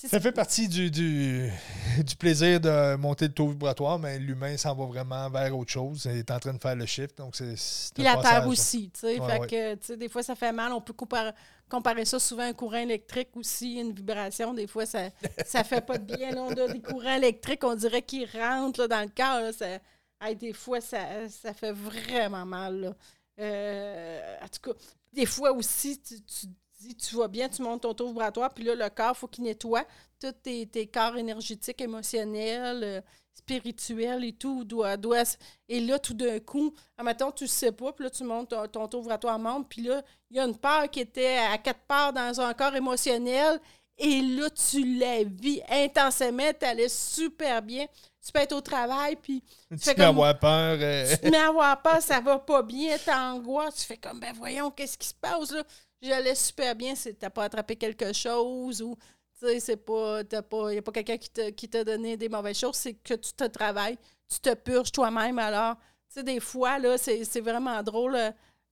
[0.08, 1.49] ça fait partie du, du,
[2.04, 6.06] du plaisir de monter le taux vibratoire, mais l'humain s'en va vraiment vers autre chose.
[6.06, 7.18] Il est en train de faire le shift.
[7.18, 7.56] Donc, c'est.
[7.93, 9.20] Puis la terre aussi, tu sais.
[9.20, 9.76] Ouais, fait ouais.
[9.78, 10.74] que, des fois, ça fait mal.
[10.74, 11.32] On peut comparer,
[11.70, 14.54] comparer ça souvent à un courant électrique aussi, une vibration.
[14.54, 15.10] Des fois, ça
[15.45, 16.32] ça fait pas de bien.
[16.32, 19.41] Là, on a des courants électriques, on dirait qu'ils rentrent là, dans le cœur.
[19.41, 19.54] là.
[19.54, 19.80] Ça,
[20.22, 22.95] hey, des fois, ça, ça fait vraiment mal.
[23.39, 24.78] Euh, en tout cas,
[25.14, 26.47] des fois aussi, tu, tu
[26.96, 29.86] tu vas bien, tu montes ton taux vibratoire, puis là, le corps, faut qu'il nettoie
[30.20, 33.02] tous tes, corps énergétiques, émotionnels, euh,
[33.34, 34.64] spirituels et tout.
[34.64, 35.24] Doit, doit,
[35.68, 38.68] et là, tout d'un coup, admettons, tu ne sais pas, puis là, tu montes ton,
[38.68, 41.82] ton taux vibratoire monte, puis là, il y a une part qui était à quatre
[41.88, 43.60] parts dans un corps émotionnel,
[43.98, 47.86] et là, tu la vis intensément, tu allais super bien.
[48.26, 50.78] Tu peux être au travail, puis Tu fais te mets à comme- avoir peur.
[50.82, 54.20] euh, tu te mets à avoir peur, ça va pas bien, t'angoisses, tu fais comme,
[54.20, 55.64] ben voyons, qu'est-ce qui se passe là?
[56.02, 58.96] J'allais super bien, c'est t'as pas attrapé quelque chose ou,
[59.39, 62.30] tu sais, c'est pas, t'as pas, y a pas quelqu'un qui t'a qui donné des
[62.30, 63.98] mauvaises choses, c'est que tu te travailles,
[64.30, 65.38] tu te purges toi-même.
[65.39, 68.18] Alors, tu sais, des fois, là, c'est c'est vraiment drôle.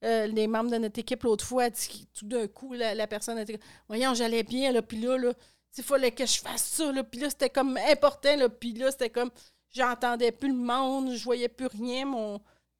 [0.04, 3.58] Euh, les membres de notre équipe, l'autre fois, tout d'un coup, la, la personne était
[3.88, 5.32] voyons, j'allais bien, là, puis là, là,
[5.76, 8.90] il fallait que je fasse ça, là, puis là, c'était comme important, là, puis là,
[8.90, 9.30] c'était comme,
[9.70, 12.04] j'entendais plus le monde, je voyais plus rien,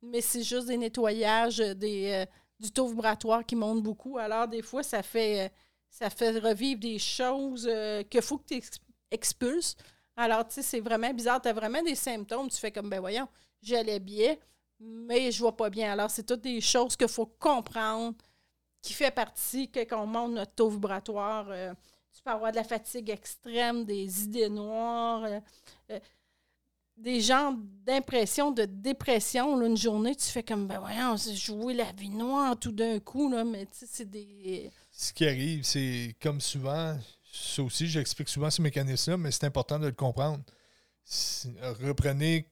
[0.02, 2.26] mais c'est juste des nettoyages, euh, des, euh,
[2.58, 4.18] du taux vibratoire qui monte beaucoup.
[4.18, 5.52] Alors, des fois, ça fait,
[5.88, 9.76] ça fait revivre des choses euh, qu'il faut que tu ex- expulses.
[10.16, 11.40] Alors, tu sais, c'est vraiment bizarre.
[11.40, 12.50] Tu as vraiment des symptômes.
[12.50, 13.28] Tu fais comme, ben voyons,
[13.62, 14.36] j'allais bien,
[14.82, 15.92] mais je vois pas bien.
[15.92, 18.14] Alors, c'est toutes des choses qu'il faut comprendre,
[18.80, 21.46] qui fait partie que quand on monte notre taux vibratoire.
[21.50, 21.72] euh,
[22.12, 25.40] tu peux avoir de la fatigue extrême, des idées noires, euh,
[25.90, 26.00] euh,
[26.96, 29.56] des genres d'impression de dépression.
[29.56, 32.98] là, une journée, tu fais comme, ben voyons, c'est jouer la vie noire tout d'un
[33.00, 34.70] coup, là, mais tu sais, c'est des...
[34.90, 36.98] Ce qui arrive, c'est comme souvent,
[37.32, 40.44] ça aussi, j'explique souvent ce mécanisme-là, mais c'est important de le comprendre.
[41.80, 42.46] Reprenez,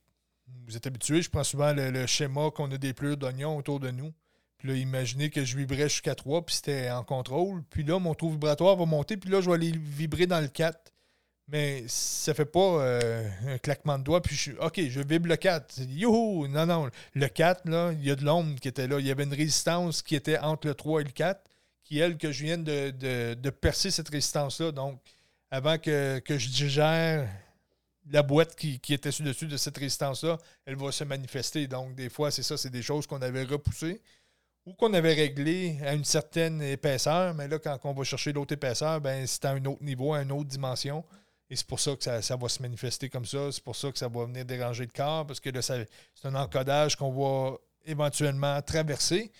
[0.66, 3.90] vous êtes habitué, je prends souvent le, schéma qu'on a des pleurs d'oignons autour de
[3.90, 4.12] nous.
[4.58, 7.62] Puis là, imaginez que je vibrais jusqu'à 3, puis c'était en contrôle.
[7.70, 10.48] Puis là, mon taux vibratoire va monter, puis là, je vais aller vibrer dans le
[10.48, 10.92] 4.
[11.48, 15.28] Mais ça fait pas euh, un claquement de doigts, puis je suis OK, je vibre
[15.28, 15.80] le 4.
[15.88, 16.46] Youhou!
[16.46, 16.88] Non, non.
[17.14, 19.00] Le 4, là, il y a de l'ombre qui était là.
[19.00, 21.40] Il y avait une résistance qui était entre le 3 et le 4
[21.82, 24.70] qui, elle, que je viens de, de- de percer cette résistance-là.
[24.70, 25.00] Donc,
[25.50, 27.28] avant que, que je digère
[28.10, 31.66] la boîte qui, était sur-dessus de cette résistance-là, elle va se manifester.
[31.66, 34.00] Donc, des fois, c'est ça, c'est des choses qu'on avait repoussées
[34.66, 38.52] ou qu'on avait réglées à une certaine épaisseur, mais là, quand on va chercher l'autre
[38.52, 41.04] épaisseur, ben, c'est à un autre niveau, à une autre dimension.
[41.48, 43.50] Et c'est pour ça que ça, ça va se manifester comme ça.
[43.50, 45.86] C'est pour ça que ça va venir déranger le corps, parce que là, c'est
[46.24, 47.56] un encodage qu'on va
[47.86, 49.32] éventuellement traverser.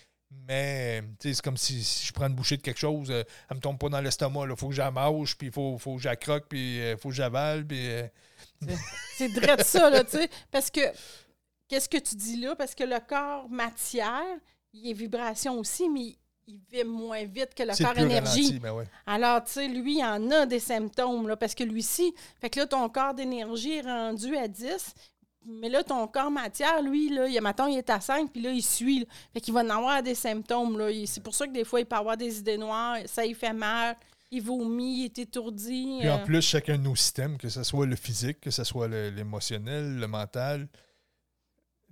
[0.47, 3.61] Mais c'est comme si, si je prends une bouchée de quelque chose, euh, elle me
[3.61, 4.45] tombe pas dans l'estomac.
[4.49, 7.65] Il faut que mange, puis il faut, faut que j'accroque, puis il faut que j'avale.
[7.65, 8.07] Puis, euh,
[9.15, 10.29] C'est vrai de ça, là, tu sais.
[10.49, 10.81] Parce que,
[11.67, 12.55] qu'est-ce que tu dis là?
[12.55, 14.37] Parce que le corps matière,
[14.73, 16.15] il est vibration aussi, mais
[16.47, 18.41] il vibre moins vite que le corps énergie.
[18.41, 18.85] ralenti, ben ouais.
[19.05, 22.59] Alors, tu sais, lui, il en a des symptômes, là, parce que lui-ci, fait que
[22.59, 24.93] là, ton corps d'énergie est rendu à 10,
[25.45, 28.51] mais là, ton corps matière, lui, là, il, maintenant, il est à 5, puis là,
[28.51, 28.99] il suit.
[28.99, 29.05] là.
[29.33, 30.89] Fait qu'il va en avoir des symptômes, là.
[31.05, 33.53] C'est pour ça que des fois, il peut avoir des idées noires, ça il fait
[33.53, 33.95] mal,
[34.29, 35.97] il vomit, il est étourdi.
[35.99, 36.23] Puis en euh.
[36.23, 40.07] plus, chacun de nos systèmes, que ce soit le physique, que ce soit l'émotionnel, le,
[40.07, 40.67] mental,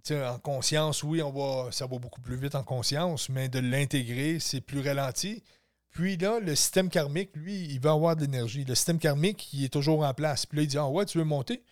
[0.04, 3.50] tu sais, en conscience, oui, on va, ça va beaucoup plus vite en conscience, mais
[3.50, 5.43] de l'intégrer, c'est plus ralenti.
[5.89, 8.64] Puis là, le système karmique, lui, il va avoir de l'énergie.
[8.64, 10.45] Le système karmique, il est toujours en place.
[10.45, 11.64] Puis là, il dit Ah ouais, tu veux monter?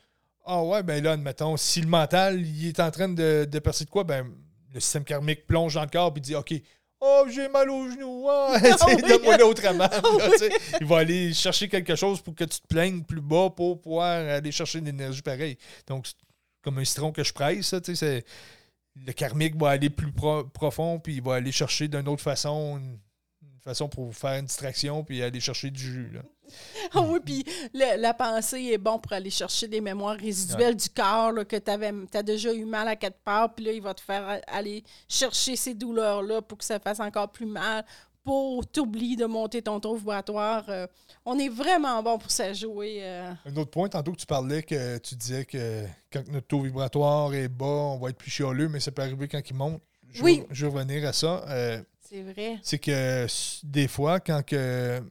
[0.50, 3.84] Ah ouais, ben là, admettons, si le mental, il est en train de, de percer
[3.86, 4.26] de quoi, ben
[4.74, 6.54] le système karmique plonge dans le corps puis dit OK,
[7.02, 8.26] oh, j'ai mal aux genoux.
[8.30, 8.58] Ah,
[9.08, 9.88] donne-moi autrement.
[9.92, 13.04] Ah Là, tu sais, Il va aller chercher quelque chose pour que tu te plaignes
[13.04, 15.58] plus bas pour pouvoir aller chercher de l'énergie pareille.
[15.86, 16.16] Donc, c'est
[16.62, 18.26] comme un citron que je presse, ça, tu sais, c'est-
[19.06, 22.78] le karmique va aller plus pro- profond, puis il va aller chercher d'une autre façon,
[22.78, 23.00] une, une
[23.68, 26.10] façon pour faire une distraction, puis aller chercher du jus.
[26.14, 26.22] Là.
[26.94, 27.44] Ah oui, puis
[27.74, 31.58] le- la pensée est bon pour aller chercher des mémoires résiduelles du corps, là, que
[31.58, 34.84] tu as déjà eu mal à quatre parts, puis là, il va te faire aller
[35.10, 37.84] chercher ces douleurs-là pour que ça fasse encore plus mal,
[38.26, 40.64] repos, t'oublies de monter ton taux vibratoire.
[40.70, 40.88] Euh,
[41.26, 43.00] on est vraiment bon pour ça jouer.
[43.02, 43.34] euh.
[43.46, 47.34] Un autre point, tantôt que tu parlais, que tu disais que quand notre taux vibratoire
[47.34, 49.82] est bas, on va être plus chialeux, mais ça peut arriver quand il monte.
[50.10, 50.40] Je Oui.
[50.40, 51.44] Vais, je revenir à ça.
[51.50, 52.58] Euh, C'est vrai.
[52.64, 53.28] c'est que
[53.64, 54.42] des fois, quand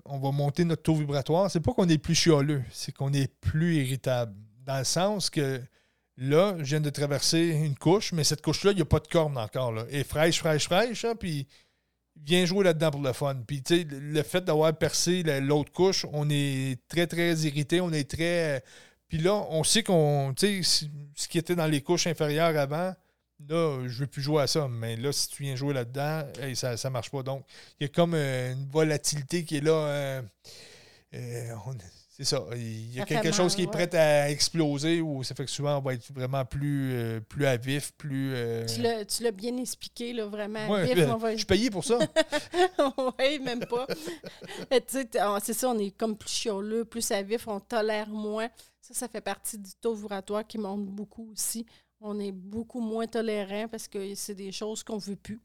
[0.04, 3.32] on va monter notre taux vibratoire, c'est pas qu'on est plus chialeux, c'est qu'on est
[3.40, 4.34] plus irritable.
[4.64, 5.60] Dans le sens que
[6.16, 9.08] là, je viens de traverser une couche, mais cette couche-là, il n'y a pas de
[9.08, 9.74] corne encore.
[9.90, 11.46] Est fraîche, fraîche, fraîche, hein, puis
[12.24, 13.36] viens jouer là-dedans pour le fun.
[13.46, 17.80] Puis, tu sais, le fait d'avoir percé la- l'autre couche, on est très, très irrité,
[17.82, 18.64] on est très.
[19.08, 20.32] Puis là, on sait qu'on.
[20.34, 22.94] Tu ce qui était dans les couches inférieures avant,
[23.48, 24.68] là, je veux plus jouer à ça.
[24.68, 27.22] Mais là, si tu viens jouer là-dedans, hey, ça ne marche pas.
[27.22, 27.44] Donc,
[27.80, 29.72] il y a comme euh, une volatilité qui est là.
[29.72, 30.22] euh,
[31.14, 31.54] euh,
[32.08, 32.42] c'est ça.
[32.54, 33.86] Il y a quelque chose qui est ouais.
[33.86, 37.58] prêt à exploser ou ça fait que souvent, on va être vraiment plus, plus à
[37.58, 38.34] vif, plus.
[38.74, 38.80] Tu
[39.22, 40.66] l'as- bien expliqué, là, vraiment.
[40.70, 41.98] ouais, Vif, on va- Je suis payé pour ça.
[43.18, 43.86] oui, même pas.
[45.42, 48.48] C'est ça, on est comme plus chialeux, plus à vif, on tolère moins.
[48.80, 51.66] Ça, ça fait partie du taux vibratoire qui monte beaucoup aussi.
[52.00, 55.40] On est beaucoup moins tolérant parce que c'est des choses qu'on veut plus,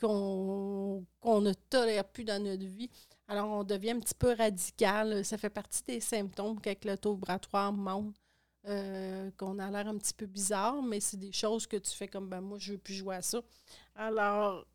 [0.00, 2.90] qu'on ne tolère plus dans notre vie.
[3.28, 5.24] Alors, on devient un petit peu radical.
[5.24, 8.16] Ça fait partie des symptômes quand le taux vibratoire monte.
[8.68, 12.08] euh, qu'on a l'air un petit peu bizarre, mais c'est des choses que tu fais
[12.08, 13.42] comme ben moi, je veux plus jouer à ça.
[13.96, 14.66] Alors,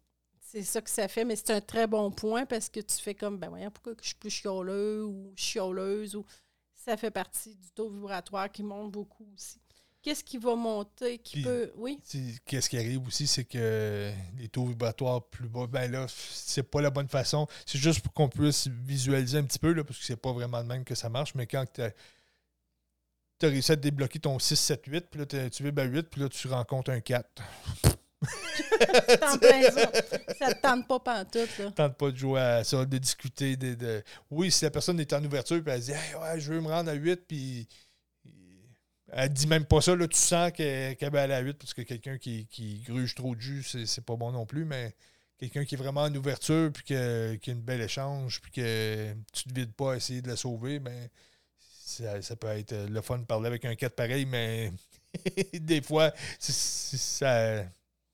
[0.41, 3.15] c'est ça que ça fait, mais c'est un très bon point parce que tu fais
[3.15, 6.25] comme, ben voyons, pourquoi je suis plus chialeux ou chialeuse ou
[6.75, 9.61] ça fait partie du taux vibratoire qui monte beaucoup aussi.
[10.03, 11.71] Qu'est-ce qui va monter, qui Puis- peut...
[11.77, 11.97] Oui,
[12.45, 16.81] Qu'est-ce qui arrive aussi, c'est que les taux vibratoires plus bas, ben là, c'est pas
[16.81, 17.47] la bonne façon.
[17.65, 20.61] C'est juste pour qu'on puisse visualiser un petit peu, là, parce que c'est pas vraiment
[20.61, 21.91] de même que ça marche, mais quand tu as,
[23.41, 26.27] réussi à débloquer ton 6, 7, 8, puis là, tu vibres à 8, puis là,
[26.29, 27.41] tu rencontres un 4.
[29.07, 29.91] c'est en plein ça.
[30.39, 31.71] Ça te tente pas pantoute, là.
[31.71, 33.55] tente pas de jouer à ça, de discuter.
[33.57, 36.51] De, de- Oui, si la personne est en ouverture puis elle dit Hey, ouais, je
[36.53, 37.67] veux me rendre à 8, puis
[39.15, 42.17] elle dit même pas ça, là, tu sens qu'elle aller à 8 parce que quelqu'un
[42.17, 42.47] qui,
[42.85, 44.95] gruge trop de jus, c'est pas bon non plus, mais
[45.37, 49.43] quelqu'un qui est vraiment en ouverture puis qui a une belle échange puis que tu
[49.43, 51.09] te vides pas à essayer de la sauver, ben
[51.59, 54.71] ça, peut être le fun de parler avec un 4 pareil, mais
[55.53, 57.63] des fois, c'est- c'est- ça.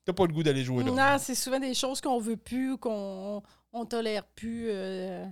[0.06, 0.92] T'as pas le goût d'aller jouer là.
[0.92, 4.70] Non, c'est souvent des choses qu'on veut plus, qu'on on tolère plus.
[4.72, 5.26] euh,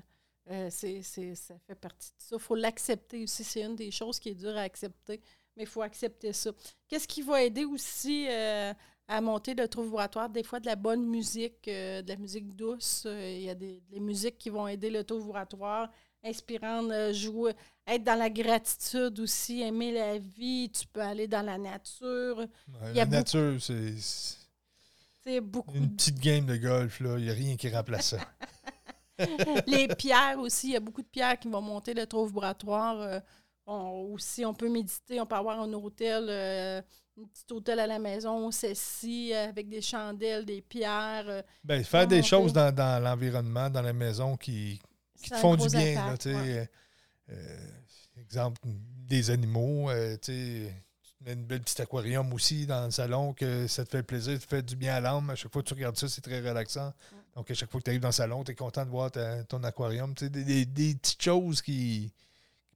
[0.50, 2.36] euh, ça fait partie de ça.
[2.38, 3.44] Il faut l'accepter aussi.
[3.44, 5.20] C'est une des choses qui est dure à accepter,
[5.58, 6.52] mais il faut accepter ça.
[6.88, 8.72] Qu'est-ce qui va aider aussi euh,
[9.08, 10.30] à monter le taux vibratoire?
[10.30, 13.04] Des fois, de la bonne musique, euh, de la musique douce.
[13.08, 15.90] euh, Il y a des, des musiques qui vont aider le taux vibratoire,
[16.24, 17.54] inspirante, jouer,
[17.88, 20.70] être dans la gratitude aussi, aimer la vie.
[20.70, 22.38] Tu peux aller dans la nature.
[22.40, 23.96] Ouais, la nature, c'est.
[25.24, 27.18] C'est beaucoup Une petite game de golf, là.
[27.18, 28.20] Il n'y a rien qui remplace ça.
[29.68, 33.22] les pierres aussi, il y a beaucoup de pierres qui vont monter le taux vibratoire.
[33.68, 36.82] On- aussi, on peut méditer, on peut avoir un hôtel, euh,
[37.20, 41.26] un petit hôtel à la maison, ceci, euh, avec des chandelles, des pierres.
[41.28, 44.80] euh, Ben, faire des choses dans, dans l'environnement, dans la maison qui,
[45.22, 45.96] qui te font du bien.
[45.96, 46.36] Là, impact, tu sais.
[46.36, 46.70] ouais.
[47.30, 47.68] Euh,
[48.18, 49.90] exemple, des animaux.
[49.90, 50.68] euh, tu
[51.18, 54.34] tu mets une belle petite aquarium aussi dans le salon que ça te fait plaisir,
[54.34, 55.32] ça te fait du bien à l'âme.
[55.32, 56.94] À chaque fois que tu regardes ça, c'est très relaxant.
[57.36, 59.10] Donc, à chaque fois que tu arrives dans le salon, tu es content de voir
[59.12, 60.14] ta- ton aquarium.
[60.14, 62.14] Tu des, des- des petites choses qui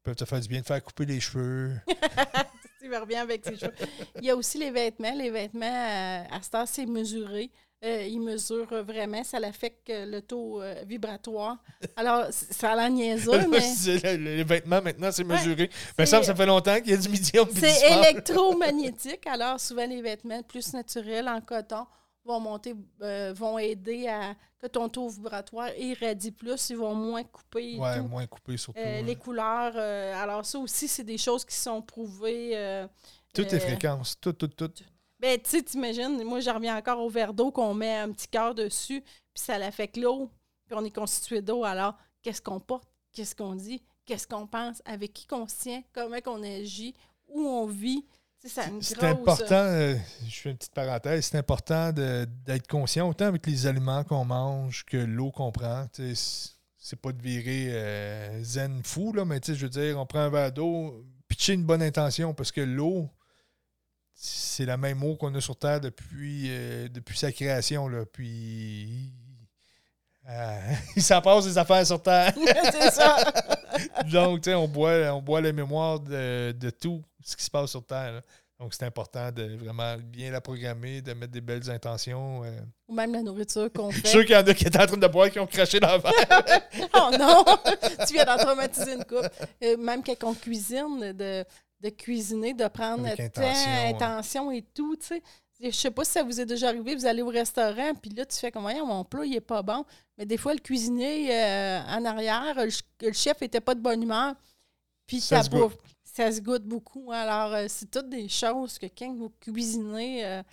[0.04, 1.74] peuvent te faire du bien, te faire couper les cheveux.
[2.78, 3.74] Steve revient avec ses cheveux.
[4.18, 5.14] Il y a aussi les vêtements.
[5.14, 7.52] Les vêtements, à ce temps, c'est mesuré.
[7.84, 11.58] Euh, ils mesurent vraiment, ça l'affecte le taux euh, vibratoire.
[11.96, 15.68] Alors, ça a l'air niaiseux, mais les vêtements, maintenant, c'est Ouais, mesuré.
[15.98, 17.48] Mais ça, ça fait longtemps qu'il y a du médium.
[17.56, 19.26] C'est électromagnétique.
[19.26, 21.88] Alors, souvent, les vêtements plus naturels en coton
[22.24, 26.70] vont monter, euh, vont aider à que ton taux vibratoire irradie plus.
[26.70, 27.78] Ils vont moins couper.
[28.02, 28.26] moins
[28.58, 28.80] surtout.
[28.80, 29.74] Euh, les couleurs.
[29.76, 32.88] euh, alors, ça aussi, c'est des choses qui sont prouvées.
[33.34, 34.72] Toutes les fréquences, tout, tout, tout.
[35.20, 38.28] ben, tu sais, t'imagines, moi, je reviens encore au verre d'eau qu'on met un petit
[38.28, 40.30] cœur dessus, puis ça l'affecte l'eau,
[40.66, 41.64] puis on est constitué d'eau.
[41.64, 42.90] Alors, qu'est-ce qu'on porte?
[43.14, 43.82] Qu'est-ce qu'on dit?
[44.06, 44.82] Qu'est-ce qu'on pense?
[44.84, 45.84] Avec qui qu'on se tient?
[45.94, 46.94] Comment qu'on agit?
[47.30, 48.06] Où on vit?
[48.44, 49.96] C'est important, euh,
[50.28, 54.84] je fais une petite parenthèse, c'est important d'être conscient autant avec les aliments qu'on mange
[54.86, 55.88] que l'eau qu'on prend.
[55.94, 60.08] C'est pas de virer euh, zen fou, là, mais tu sais, je veux dire, on
[60.08, 63.12] prend un verre d'eau, pitcher une bonne intention parce que l'eau,
[64.16, 67.88] c'est la même eau qu'on a sur Terre depuis, euh, depuis sa création.
[67.88, 69.14] Là, puis
[70.32, 70.60] euh,
[70.96, 72.34] il s'en passe des affaires sur Terre.
[72.72, 73.18] c'est ça.
[74.12, 77.50] Donc, tu sais, on boit, on boit la mémoire de, de tout ce qui se
[77.52, 78.14] passe sur Terre.
[78.14, 78.22] là.
[78.60, 82.44] Donc, c'est important de vraiment bien la programmer, de mettre des belles intentions.
[82.44, 82.60] euh.
[82.88, 84.08] Ou même la nourriture qu'on Je suis fait.
[84.10, 85.96] sûr qu'il y en a qui étaient en train de boire qui ont craché dans
[85.96, 86.62] le verre.
[86.94, 87.44] oh non!
[88.08, 89.28] tu viens d'en traumatiser une coupe.
[89.64, 91.44] Euh, même quand on cuisine, de,
[91.80, 93.94] de cuisiner, de prendre Avec intention, temps, ouais.
[93.96, 95.24] intention et tout, tu sais.
[95.64, 98.26] Je sais pas si ça vous est déjà arrivé, vous allez au restaurant, puis là,
[98.26, 99.86] tu fais comme, voyons, mon plat, il est pas bon.
[100.18, 103.80] Mais des fois, le cuisinier euh, en arrière, le, ch- le chef était pas de
[103.82, 104.34] bonne humeur,
[105.06, 105.78] puis Ça ça se bouffe.
[106.04, 107.12] Ça se goûte beaucoup.
[107.12, 110.44] Alors, euh, c'est toutes des choses que quand vous cuisinez, euh,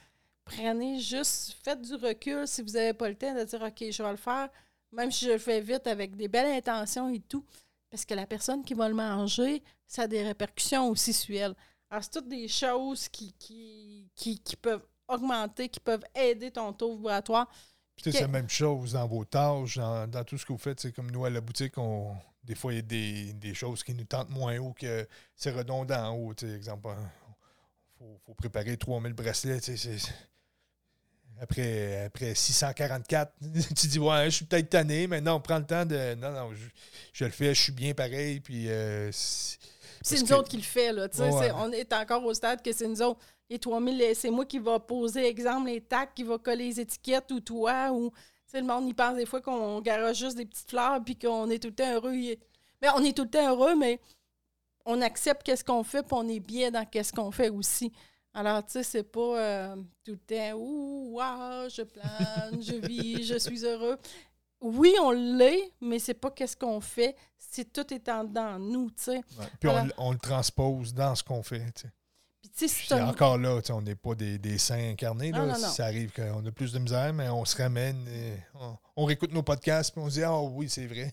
[0.45, 4.03] prenez juste, faites du recul si vous n'avez pas le temps de dire, OK, je
[4.03, 4.49] vais le faire,
[4.93, 7.45] même si je le fais vite avec des belles intentions et tout.
[7.91, 11.55] Parce que la personne qui va le manger, ça a des répercussions aussi sur elle.
[11.91, 16.73] Alors, c'est toutes des choses qui, qui, qui, qui peuvent augmenter, qui peuvent aider ton
[16.73, 17.51] taux vibratoire.
[18.03, 20.79] C'est la même chose dans vos tâches, dans, dans tout ce que vous faites.
[20.79, 23.83] C'est comme nous à la boutique, on, des fois, il y a des, des choses
[23.83, 26.33] qui nous tentent moins haut que c'est redondant en haut.
[26.33, 29.59] Exemple, il faut, faut préparer 3000 bracelets.
[31.41, 33.33] Après, après 644,
[33.77, 36.15] tu dis, ouais, je suis peut-être tanné, mais non, prends le temps de.
[36.15, 36.67] Non, non, je,
[37.13, 38.41] je le fais, je suis bien pareil.
[38.41, 39.59] Puis, euh, c'est-
[40.21, 41.07] nous que- autres qui le fait, là.
[41.19, 41.51] Ouais.
[41.55, 43.21] On est encore au stade que c'est nous autres.
[43.51, 47.31] Les 3000, c'est moi qui va poser, exemple, les tacs, qui va coller les étiquettes
[47.33, 48.11] ou toi, ou...
[48.11, 51.19] Tu sais, le monde, il pense des fois qu'on garage juste des petites fleurs puis
[51.19, 52.13] qu'on est tout le temps heureux.
[52.81, 54.01] Mais on est tout le temps heureux, mais
[54.87, 57.93] on accepte qu'est-ce qu'on fait puis on est bien dans qu'est-ce qu'on fait aussi.
[58.33, 63.25] Alors, tu sais, c'est pas euh, tout le temps «Ouh, wow, je plane, je vis,
[63.25, 63.99] je suis heureux».
[64.61, 69.03] Oui, on l'est, mais c'est pas qu'est-ce qu'on fait, c'est tout dedans de nous, tu
[69.05, 69.17] sais.
[69.17, 69.47] ouais.
[69.61, 71.65] Puis, on, on le transpose dans ce qu'on fait.
[71.75, 71.93] tu sais.
[72.41, 75.33] Puis, tu sais, un- encore là, tu sais, on n'est pas des, des saints incarnés.
[75.33, 75.41] Là.
[75.41, 75.69] non, non.
[75.69, 79.33] Ça arrive qu'on a plus de misère, mais on se ramène, et on, on réécoute
[79.33, 81.13] nos podcasts, puis on se dit Ah oui, c'est vrai.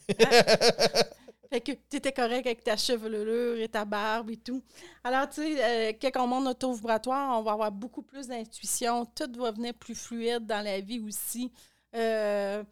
[1.49, 4.63] Fait que tu étais correct avec ta chevelure et ta barbe et tout.
[5.03, 8.27] Alors, tu sais, euh, quand on monte notre taux vibratoire, on va avoir beaucoup plus
[8.27, 9.05] d'intuition.
[9.05, 11.51] Tout va venir plus fluide dans la vie aussi.
[11.95, 12.63] Euh,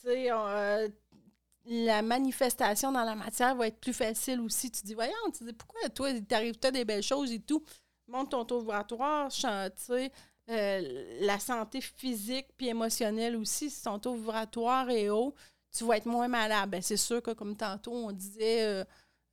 [0.00, 0.88] tu sais, euh,
[1.66, 4.70] la manifestation dans la matière va être plus facile aussi.
[4.70, 7.62] Tu dis, voyons, tu dis, pourquoi toi, il t'arrive peut des belles choses et tout?
[8.08, 10.12] Monte ton taux vibratoire, chan- tu sais,
[10.50, 15.34] euh, la santé physique puis émotionnelle aussi, si ton taux vibratoire est haut,
[15.76, 16.68] tu vas être moins malade.
[16.68, 18.84] Ben, c'est sûr que, comme tantôt, on disait euh,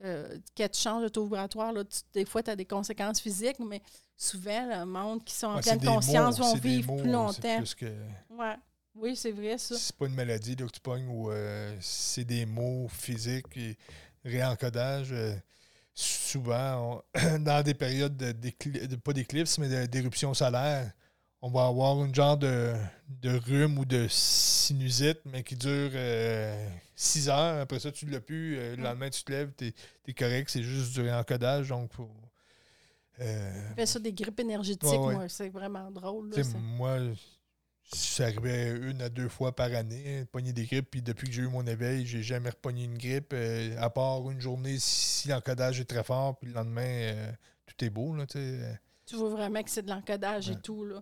[0.06, 3.20] euh, quand tu changes de taux vibratoire, là, tu- des fois, tu as des conséquences
[3.20, 3.82] physiques, mais
[4.16, 7.58] souvent, le monde qui sont en Ouais, pleine conscience mots, vont vivre mots, plus longtemps.
[7.58, 7.98] plus que-
[8.30, 8.56] Ouais.
[8.96, 9.76] Oui, c'est vrai, ça.
[9.78, 13.78] C'est pas une maladie là, que tu pognes ou euh, c'est des mots physiques et
[14.26, 15.12] réencodage.
[16.00, 20.92] Euh, souvent, on- dans des périodes de, de- pas d'éclipse, mais d'éruption solaire,
[21.42, 22.74] on va avoir une genre de,
[23.22, 25.92] de rhume ou de sinusite, mais qui dure
[26.96, 27.62] 6 heures.
[27.62, 28.58] Après ça, tu ne l'as plus.
[28.58, 29.74] euh, le lendemain, tu te lèves, tu
[30.08, 30.50] es, correct.
[30.50, 31.70] C'est juste du réencodage.
[31.70, 32.10] Donc, faut,
[33.22, 35.14] euh, Je fais ça des grippes énergétiques, Ouais, ouais.
[35.16, 35.30] moi.
[35.30, 36.30] C'est vraiment drôle.
[36.32, 36.58] là, ça.
[36.58, 36.98] moi,
[37.92, 40.92] ça arrivait une à deux fois par année, pogner des grippes.
[40.92, 44.30] Puis depuis que j'ai eu mon éveil, j'ai jamais repogné une grippe, euh, à part
[44.30, 47.32] une journée si l'encodage est très fort, puis le lendemain, euh,
[47.66, 48.16] tout est beau.
[48.16, 48.80] Là, tu sais.
[49.06, 50.54] Tu vois vraiment que c'est de l'encodage Ouais.
[50.56, 50.86] et tout.
[50.86, 51.02] Là.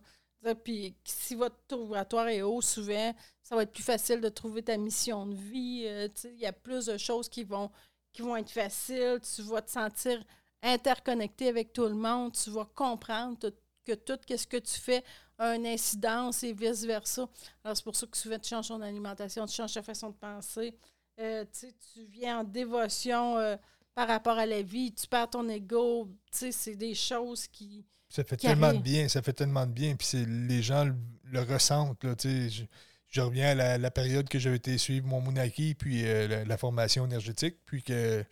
[0.63, 3.13] Puis si votre taux vibratoire est haut, souvent,
[3.43, 5.83] ça va être plus facile de trouver ta mission de vie.
[5.87, 7.69] euh, Il y a plus de choses qui vont,
[8.13, 9.19] qui vont être faciles.
[9.35, 10.23] Tu vas te sentir
[10.63, 12.31] interconnecté avec tout le monde.
[12.33, 13.37] Tu vas comprendre
[13.85, 15.03] que tout ce que tu fais
[15.37, 17.27] a une incidence et vice-versa.
[17.63, 20.15] Alors, c'est pour ça que souvent, tu changes ton alimentation, tu changes ta façon de
[20.15, 20.75] penser.
[21.19, 23.55] Euh, tu viens en dévotion euh,
[23.95, 24.93] par rapport à la vie.
[24.93, 26.07] Tu perds ton ego.
[26.31, 27.85] Tu sais, c'est des choses qui...
[28.09, 29.95] Ça fait Qui tellement de bien, ça fait tellement de bien.
[29.95, 32.03] Puis les gens le, le ressentent.
[32.03, 32.63] Là, je,
[33.07, 36.45] je reviens à la, la période que j'avais été suivre mon Moonaki, puis euh, la,
[36.45, 38.23] la formation énergétique, puis que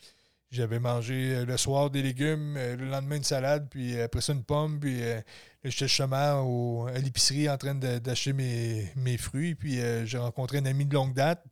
[0.56, 4.34] j'avais mangé euh, le soir des légumes, euh, le lendemain une salade, puis après ça
[4.34, 5.22] une pomme, puis euh,
[5.64, 10.58] j'étais justement au- à l'épicerie en train d'acheter mes, mes fruits, puis euh, j'ai rencontré
[10.60, 11.43] un ami de longue date.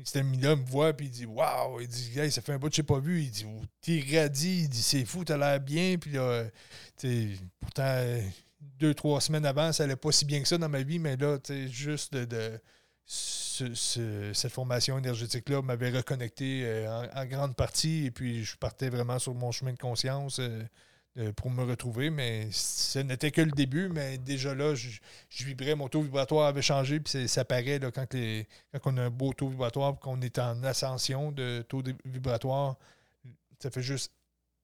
[0.00, 2.58] Et Cet ami-là me voit, puis il dit Waouh Il dit Hey, ça fait un
[2.58, 3.20] bout que je pas vu.
[3.22, 3.44] Il dit
[3.80, 4.60] T'es radis.
[4.62, 5.96] Il dit C'est fou, t'as l'air bien.
[5.98, 6.20] Puis là,
[7.02, 8.20] euh, pourtant, euh,
[8.78, 11.16] deux, trois semaines avant, ça allait pas si bien que ça dans ma vie, mais
[11.16, 12.60] là, tu sais, juste de-
[13.08, 18.90] ce- ce- cette formation énergétique-là m'avait reconnecté euh, en, grande partie, et puis je partais
[18.90, 20.62] vraiment sur mon chemin de conscience euh,
[21.16, 24.90] euh, pour me retrouver, mais ce n'était que le début, mais déjà là, je,
[25.44, 28.06] vibrais, mon taux vibratoire avait changé, puis ça paraît là, quand,
[28.84, 32.76] on a un beau taux vibratoire, qu'on est en ascension de taux vibratoire,
[33.58, 34.12] ça fait juste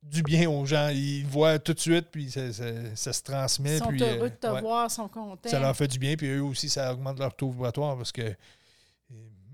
[0.05, 0.89] du bien aux gens.
[0.89, 3.77] Ils voient tout de suite, puis ça, ça- ça se transmet.
[3.77, 5.49] Ils sont puis, heureux euh, de te ouais, voir, sont contents.
[5.49, 8.35] Ça leur fait du bien, puis eux aussi, ça augmente leur taux vibratoire parce que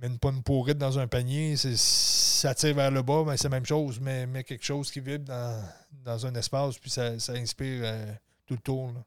[0.00, 3.50] mène pas une pourrite dans un panier, ça tire vers le bas, mais c'est la
[3.50, 7.32] même chose, mais, mais quelque chose qui vibre dans, dans un espace, puis ça, ça
[7.34, 8.12] inspire euh,
[8.46, 8.92] tout le tour.
[8.92, 9.04] Là.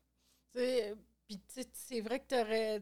[0.54, 0.94] T'sais,
[1.28, 1.42] Puis
[1.74, 2.82] c'est vrai que tu aurais.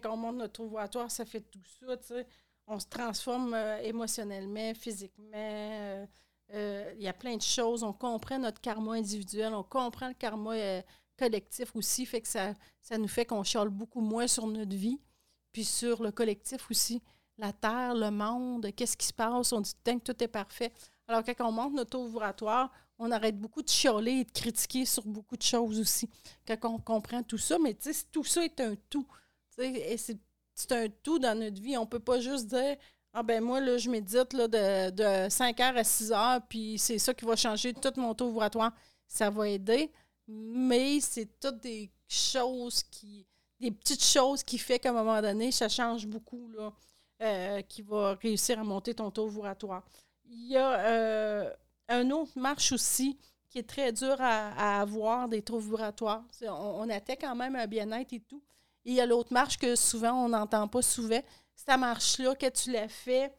[0.00, 1.96] Quand on monte notre vibratoire, ça fait tout ça.
[1.98, 2.26] tu sais.
[2.66, 5.26] On se transforme euh, émotionnellement, physiquement.
[5.34, 6.06] euh,
[6.52, 7.82] euh, Il y a plein de choses.
[7.82, 10.82] On comprend notre karma individuel, on comprend le karma euh,
[11.16, 12.06] collectif aussi.
[12.06, 14.98] Fait que ça, ça nous fait qu'on chiale beaucoup moins sur notre vie,
[15.52, 17.02] puis sur le collectif aussi.
[17.38, 19.52] La Terre, le monde, qu'est-ce qui se passe?
[19.52, 20.72] On dit que tout est parfait.
[21.08, 25.04] Alors, quand on monte notre taux on arrête beaucoup de chialer et de critiquer sur
[25.04, 26.08] beaucoup de choses aussi.
[26.46, 27.76] Quand on comprend tout ça, mais
[28.12, 29.06] tout ça est un tout.
[30.54, 31.76] C'est un tout dans notre vie.
[31.76, 32.76] On peut pas juste dire
[33.14, 36.78] Ah ben moi, là, je médite là, de, de 5 heures à 6 heures, puis
[36.78, 38.72] c'est ça qui va changer tout mon taux vibratoire.
[39.06, 39.90] Ça va aider,
[40.26, 43.26] mais c'est toutes des choses qui.
[43.60, 46.72] des petites choses qui fait qu'à un moment donné, ça change beaucoup, là,
[47.22, 49.82] euh, qui va réussir à monter ton taux vibratoire.
[50.24, 51.50] Il y a euh,
[51.88, 53.18] un autre marche aussi
[53.50, 56.24] qui est très dur à, à avoir des taux vibratoires.
[56.42, 58.42] On, on atteint quand même un bien-être et tout.
[58.86, 61.20] Et il y a l'autre marche que souvent on n'entend pas souvent.
[61.66, 63.32] Cette marche-là, que tu la fais,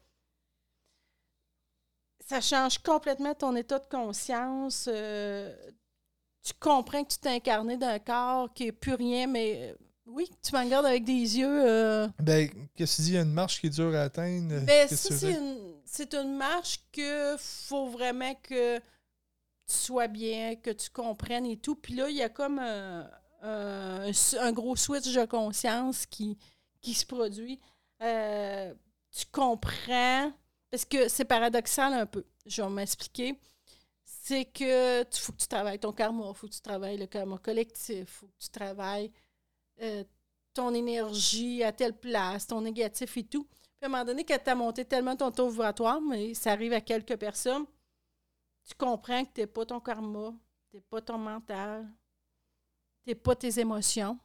[2.26, 4.88] ça change complètement ton état de conscience.
[4.90, 5.54] euh,
[6.42, 10.30] tu comprends que tu t'es incarné d'un corps qui n'est plus rien, mais euh, oui,
[10.42, 11.68] tu me regardes avec des yeux.
[11.68, 13.10] euh, Ben, qu'est-ce que tu dis?
[13.12, 14.60] Il y a une marche qui est dure à atteindre?
[14.64, 18.82] ben, tu c'est une, c'est une marche que faut vraiment que tu
[19.74, 21.76] sois bien, que tu comprennes et tout.
[21.76, 23.10] Puis là, il y a comme un,
[23.42, 24.10] un-
[24.40, 26.38] un gros switch de conscience qui,
[26.82, 27.60] qui se produit.
[28.02, 28.74] Euh,
[29.10, 30.32] tu comprends,
[30.70, 32.24] parce que c'est paradoxal un peu.
[32.46, 33.38] Je vais m'expliquer.
[34.04, 37.38] C'est que tu faut que tu travailles ton karma, faut que tu travailles le karma
[37.38, 39.12] collectif, faut que tu travailles
[39.80, 40.04] euh,
[40.52, 43.44] ton énergie à telle place, ton négatif et tout.
[43.44, 46.52] Puis à un moment donné, quand tu as monté tellement ton taux vibratoire, mais ça
[46.52, 47.66] arrive à quelques personnes,
[48.64, 50.32] tu comprends que tu n'es pas ton karma,
[50.70, 51.86] tu n'es pas ton mental,
[53.02, 54.18] tu n'es pas tes émotions.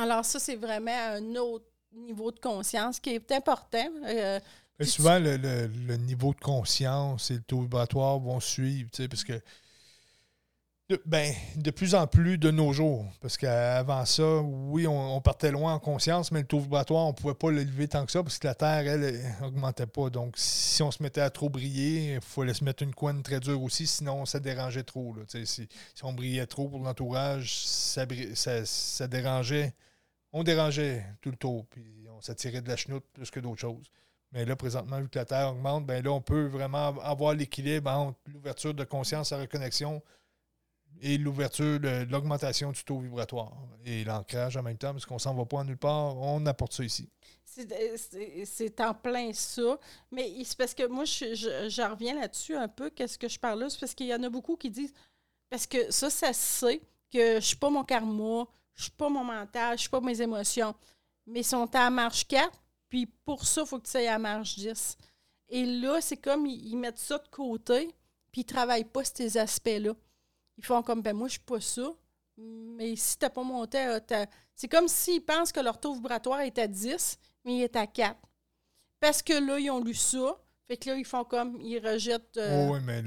[0.00, 3.88] Alors ça, c'est vraiment un autre niveau de conscience qui est important.
[4.06, 4.38] Euh,
[4.82, 9.08] souvent, le, le- le niveau de conscience et le taux vibratoire vont suivre, tu sais,
[9.08, 9.40] parce que
[10.90, 15.20] de, ben, de plus en plus de nos jours, parce qu'avant ça, oui, on, on
[15.20, 18.12] partait loin en conscience, mais le taux vibratoire, on ne pouvait pas l'élever tant que
[18.12, 20.08] ça, parce que la Terre, elle, elle, augmentait pas.
[20.08, 23.38] Donc, si on se mettait à trop briller, il fallait se mettre une couenne très
[23.40, 25.12] dure aussi, sinon ça dérangeait trop.
[25.14, 29.74] là, si, si on brillait trop pour l'entourage, ça, ça, ça dérangeait.
[30.32, 33.90] On dérangeait tout le tour, puis on s'attirait de la chenoute plus que d'autres choses.
[34.32, 37.90] Mais là, présentement, vu que la Terre augmente, ben là, on peut vraiment avoir l'équilibre
[37.90, 40.02] entre l'ouverture de conscience à reconnexion
[41.00, 41.78] et l'ouverture
[42.10, 43.52] l'augmentation du taux vibratoire
[43.84, 46.84] et l'ancrage en même temps, parce qu'on s'en va pas nulle part, on apporte ça
[46.84, 47.08] ici.
[47.44, 49.78] C'est- c'est en plein ça.
[50.10, 52.90] Mais c'est parce que moi, je, reviens là-dessus un peu.
[52.90, 53.70] Qu'est-ce que je parle là?
[53.70, 54.92] C'est parce qu'il y en a beaucoup qui disent.
[55.48, 58.46] Parce que ça, ça sait que je suis pas mon karma,
[58.78, 60.72] je suis pas mon mental, je suis pas mes émotions.
[61.26, 62.48] Mais ils sont à marche 4,
[62.88, 64.96] puis pour ça, il faut que tu ailles à marche 10.
[65.50, 67.88] Et là, c'est comme ils, mettent ça de côté,
[68.30, 69.92] puis ils travaillent pas ces aspects-là.
[70.56, 71.90] Ils font comme, ben moi, je suis pas ça.
[72.36, 73.98] Mais si tu n'as pas monté
[74.54, 77.86] C'est comme s'ils pensent que leur taux vibratoire est à 10, mais il est à
[77.86, 78.16] 4.
[79.00, 80.38] Parce que là, ils ont lu ça.
[80.68, 82.36] Fait que là, ils font comme, ils rejettent.
[82.36, 83.02] euh, Oh, oui, mais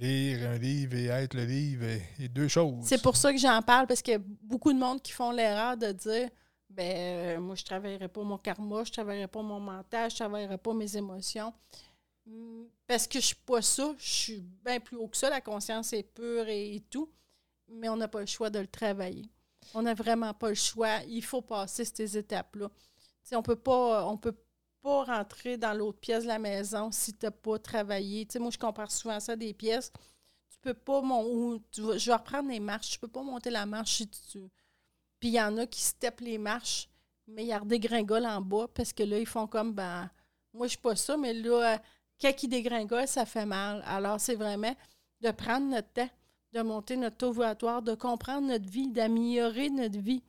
[0.00, 1.86] lire un livre et être le livre,
[2.18, 2.84] et deux choses.
[2.84, 5.30] C'est pour ça que j'en parle, parce qu'il y a beaucoup de monde qui font
[5.30, 6.28] l'erreur de dire
[6.74, 10.10] ben euh, moi, je ne travaillerai pas mon karma, je ne travaillerai pas mon mental,
[10.10, 11.52] je ne travaillerai pas mes émotions.
[12.26, 15.40] Hmm, Parce que je suis pas ça, je suis bien plus haut que ça, la
[15.40, 17.10] conscience est pure et, tout,
[17.68, 19.30] mais on n'a pas le choix de le travailler.
[19.72, 20.98] On n'a vraiment pas le choix.
[21.08, 22.70] Il faut passer ces étapes-là.
[23.32, 24.34] On peut pas, on peut
[24.84, 28.26] pas rentrer dans l'autre pièce de la maison si tu n'as pas travaillé.
[28.26, 29.90] Tu sais, moi, je compare souvent ça des pièces
[30.54, 33.96] tu peux pas mon je vais reprendre les marches, tu peux pas monter la marche
[33.96, 34.38] si tu
[35.20, 36.88] puis il y en a qui steppent les marches,
[37.26, 40.10] mais il y a des gringoles en bas parce que là ils font comme ben
[40.52, 41.80] moi je suis pas ça mais là
[42.20, 43.82] quand ils dégringolent, ça fait mal.
[43.86, 44.74] Alors c'est vraiment
[45.20, 46.10] de prendre notre temps,
[46.52, 50.22] de monter notre taux de comprendre notre vie, d'améliorer notre vie.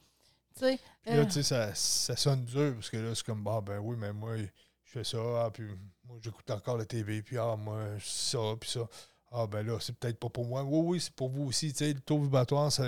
[1.03, 3.61] Puis là, euh, tu sais, ça, ça sonne dur, parce que là, c'est comme, ah,
[3.61, 4.47] ben oui, mais moi, je
[4.85, 5.65] fais ça, ah, puis
[6.07, 8.87] moi, j'écoute encore la TV, puis ah, moi, ça, puis ça.
[9.31, 10.63] Ah, ben là, c'est peut-être pas pour moi.
[10.63, 11.73] Oui, oui, c'est pour vous aussi.
[11.73, 12.85] Tu sais, le taux vibratoire, ça,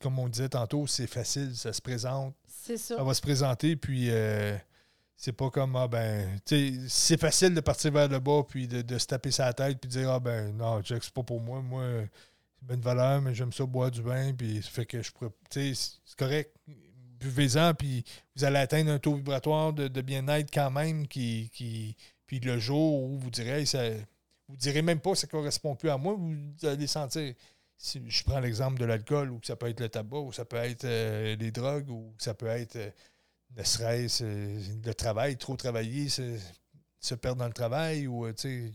[0.00, 2.34] comme on disait tantôt, c'est facile, ça se présente.
[2.46, 2.96] c'est ça.
[2.96, 4.56] Ça va se présenter, puis euh,
[5.16, 8.66] c'est pas comme, ah, ben, tu sais, c'est facile de partir vers le bas, puis
[8.66, 11.22] de, de se taper sa tête, puis de dire, ah, ben, non, Jack, c'est pas
[11.22, 11.60] pour moi.
[11.60, 11.84] Moi,
[12.58, 15.30] c'est bonne valeur, mais j'aime ça boire du vin, puis ça fait que je pourrais.
[15.50, 16.56] Tu sais, c'est correct.
[17.18, 18.04] Buvez-en, puis
[18.34, 21.96] vous allez atteindre un taux vibratoire de, bien-être quand même, qui, qui.
[22.26, 23.82] Puis le jour où vous direz, ça.
[24.48, 27.34] Vous direz même pas que ça correspond plus à moi, vous allez sentir.
[27.78, 30.56] si je prends l'exemple de l'alcool, ou ça peut être le tabac, ou ça peut
[30.56, 32.90] être euh, les drogues, ou ça peut être euh,
[33.56, 36.38] ne serait-ce euh, le travail, trop travailler, se,
[37.00, 38.72] se perdre dans le travail, ou sais,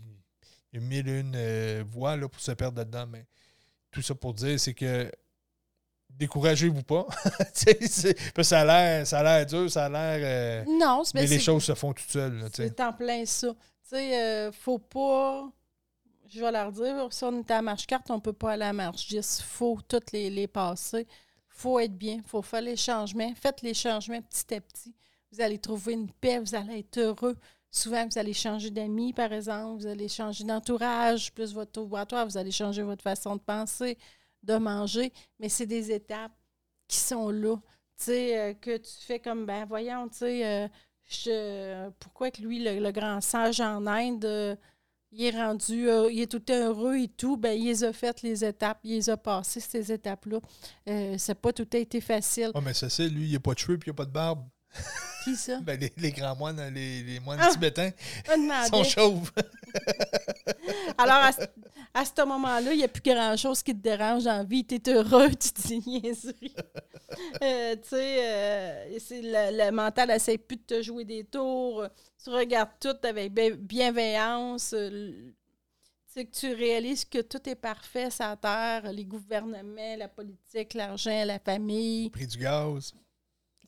[0.73, 3.07] il y a mille et une voies là, pour se perdre là-dedans.
[3.07, 3.25] Mais
[3.91, 5.11] tout ça pour dire, c'est que
[6.17, 7.07] découragez-vous pas.
[8.41, 10.65] ça a l'air ça a l'air dur, ça a l'air.
[10.67, 12.49] non, mais les choses se font toutes seules.
[12.53, 13.53] C'est en plein ça.
[13.89, 15.51] Tu sais, faut pas
[16.33, 18.63] je vais leur dire, si on est à marche carte, on ne peut pas aller
[18.63, 19.39] à marche 10.
[19.39, 21.01] Il faut toutes les, les passer.
[21.01, 21.07] Il
[21.49, 22.15] faut être bien.
[22.15, 23.33] Il faut faire les changements.
[23.35, 24.95] Faites les changements petit à petit.
[25.31, 27.37] Vous allez trouver une paix, vous allez être heureux.
[27.69, 32.37] Souvent, vous allez changer d'amis, par exemple, vous allez changer d'entourage, plus votre laboratoire, vous
[32.37, 33.97] allez changer votre façon de penser,
[34.43, 35.11] de manger.
[35.39, 36.35] Mais c'est des étapes
[36.87, 37.55] qui sont là.
[37.97, 40.69] Tu sais, euh, que tu fais comme, ben voyons, tu sais,
[41.27, 44.55] euh, pourquoi que lui, le, grand sage en Inde, euh,
[45.11, 48.45] il est rendu, il est tout heureux et tout, ben, il les a fait les
[48.45, 50.39] étapes, il les a passées, ces étapes-là.
[50.87, 52.51] Euh, c'est pas tout été facile.
[52.53, 54.11] Ah, mais ça, c'est lui, il n'a pas de cheveux puis il n'a pas de
[54.11, 54.47] barbe.
[55.23, 55.59] Qui ça?
[55.61, 57.49] ben, les, grands moines, les, les moines ah!
[57.51, 57.91] tibétains,
[58.69, 59.31] sont chauves.
[60.97, 61.29] Alors,
[61.93, 64.65] à, ce moment-là, il n'y a plus grand-chose qui te dérange en vie.
[64.71, 66.55] Tu es heureux, tu te dis niaiseries.
[67.43, 71.85] Euh, tu sais, euh, le, le, mental n'essaie plus de te jouer des tours.
[72.23, 74.73] Tu regardes tout avec bienveillance.
[74.73, 75.33] Euh,
[76.15, 81.23] que tu réalises que tout est parfait sur la terre, les gouvernements, la politique, l'argent,
[81.25, 82.05] la famille.
[82.05, 82.93] Le prix du gaz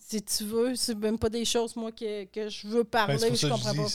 [0.05, 3.17] si tu veux, c'est même pas des choses, moi, que, que je veux parler.
[3.17, 3.89] Ben, je comprends pas.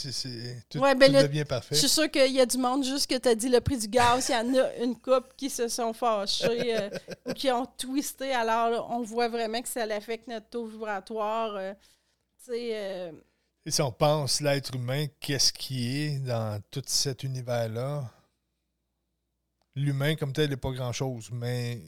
[0.69, 1.75] tout, ouais, ben devient parfait.
[1.75, 3.77] Je suis sûre qu'il y a du monde, juste que tu as dit le prix
[3.77, 6.89] du gaz, il y en a une couple qui se sont fâchés euh,
[7.25, 8.33] ou qui ont twisté.
[8.33, 11.55] Alors, on voit vraiment que ça affecte notre taux vibratoire.
[11.55, 11.73] Euh,
[12.49, 13.11] euh,
[13.65, 18.09] Et si on pense l'être humain, qu'est-ce qui est dans tout cet univers-là?
[19.75, 21.79] L'humain, comme tel, n'est pas grand-chose, mais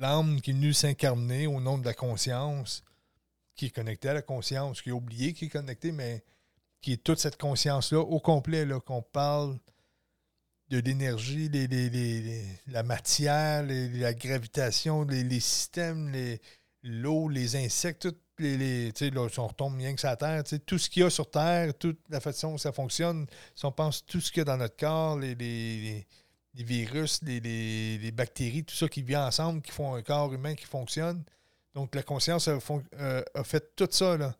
[0.00, 2.82] l'âme qui est venue s'incarner au nom de la conscience,
[3.54, 6.24] qui est connecté à la conscience, qui est oublié, qui est connecté, mais
[6.80, 9.58] qui est toute cette conscience-là au complet, là, qu'on parle
[10.68, 11.50] de l'énergie,
[12.66, 16.12] la matière, la gravitation, les, systèmes,
[16.82, 20.90] l'eau, les, insectes, toutes les, là, si on retombe que sur la Terre, tout ce
[20.90, 24.20] qu'il y a sur Terre, toute la façon dont ça fonctionne, si on pense tout
[24.20, 26.06] ce qu'il y a dans notre corps, les,
[26.54, 31.22] virus, les, bactéries, tout ça qui vient ensemble, qui font un corps humain qui fonctionne,
[31.74, 34.16] donc, la conscience euh, a, fait tout ça.
[34.16, 34.34] Là.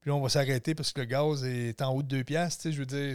[0.00, 2.70] Puis on va s'arrêter parce que le gaz est en haut de deux piastres.
[2.70, 3.14] Je veux dire,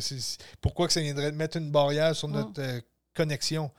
[0.62, 2.80] pourquoi que ça viendrait de mettre une barrière sur notre euh,
[3.14, 3.70] connexion?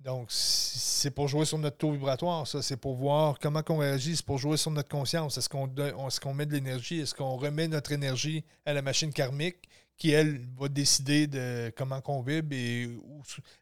[0.00, 2.62] Donc, c'est pour jouer sur notre taux vibratoire, ça.
[2.62, 4.14] C'est pour voir comment on réagit.
[4.14, 5.36] C'est pour jouer sur notre conscience.
[5.36, 7.00] Est-ce qu'on est qu'on met de l'énergie?
[7.00, 12.00] Est-ce qu'on remet notre énergie à la machine karmique qui, elle, va décider de comment
[12.00, 12.88] qu'on vibre et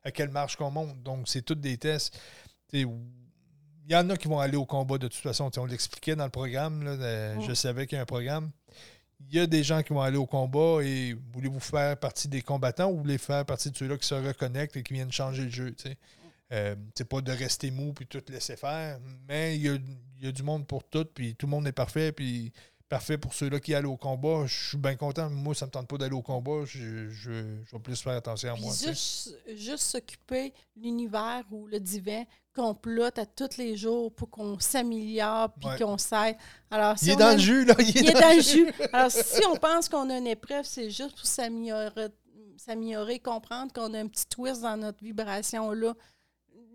[0.05, 1.03] à quelle marche qu'on monte?
[1.03, 2.21] Donc, c'est tous des tests
[3.87, 5.51] il y en a qui vont aller au combat de toute façon.
[5.57, 6.83] on l'expliquait dans le programme.
[7.47, 8.51] Je savais qu'il y a un programme.
[9.21, 12.43] Il y a des gens qui vont aller au combat et voulez-vous faire partie des
[12.43, 15.51] combattants ou voulez faire partie de ceux-là qui se reconnectent et qui viennent changer le
[15.51, 15.75] jeu?
[16.53, 19.63] Euh, c'est pas de rester mou puis tout laisser faire, mais il
[20.23, 22.53] y a, du monde pour tout, puis tout le monde est parfait, puis
[22.89, 24.45] parfait pour ceux-là qui allent au combat.
[24.47, 25.29] Je suis bien content.
[25.31, 26.65] Moi, ça ne me tente pas d'aller au combat.
[26.65, 28.73] Je, je, vais plus faire attention à moi.
[28.73, 32.25] Juste, juste s'occuper l'univers ou le divin
[32.55, 36.37] complote à tous les jours pour qu'on s'améliore puis qu'on s'aide.
[36.71, 37.75] Alors, il est dans le jus, là.
[37.79, 38.73] Il est, dans, le jus.
[38.93, 42.09] Alors, si on pense qu'on a une épreuve, c'est juste pour s'améliorer,
[42.57, 45.95] s'améliorer, comprendre qu'on a un petit twist dans notre vibration là.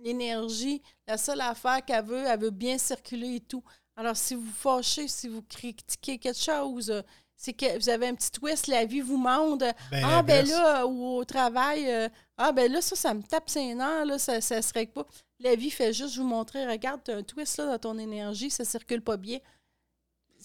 [0.03, 3.63] L'énergie, la seule affaire qu'elle veut, elle veut bien circuler et tout.
[3.95, 7.03] Alors, si vous fâchez, si vous critiquez quelque chose,
[7.41, 9.65] c'est que vous avez un petit twist, la vie vous montre.
[9.89, 13.49] Ben, ah, ben là, ou au travail, euh, ah, ben là, ça, ça me tape
[13.49, 15.07] ses nerfs, là, ça, ça serait pas.
[15.39, 18.51] La vie fait juste vous montrer, regarde, tu as un twist là dans ton énergie,
[18.51, 19.39] ça circule pas bien.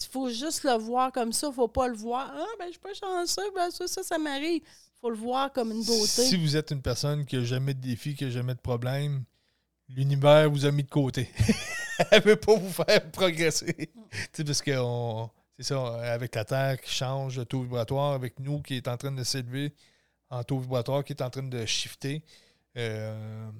[0.01, 2.33] Il faut juste le voir comme ça, il faut pas le voir.
[2.35, 4.63] Ah, ben je suis pas chanceux, ben ça, ça, ça m'arrive.
[4.63, 6.25] Il faut le voir comme une beauté.
[6.25, 9.25] Si vous êtes une personne qui n'a jamais de défi, qui n'a jamais de problème,
[9.91, 11.31] l'univers vous a mis de côté.
[12.11, 13.75] Elle veut pas vous faire progresser.
[13.75, 14.73] tu sais, parce que
[15.57, 18.97] c'est ça, avec la Terre qui change de taux vibratoire, avec nous qui est en
[18.97, 19.73] train de s'élever
[20.29, 22.23] en taux vibratoire, qui est en train de shifter.
[22.77, 23.51] Euh,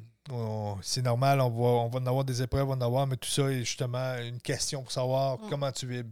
[0.83, 3.17] c'est normal, on va, on va en avoir des épreuves, on va en avoir, mais
[3.17, 5.49] tout ça est justement une question pour savoir mm.
[5.49, 6.11] comment tu vibres.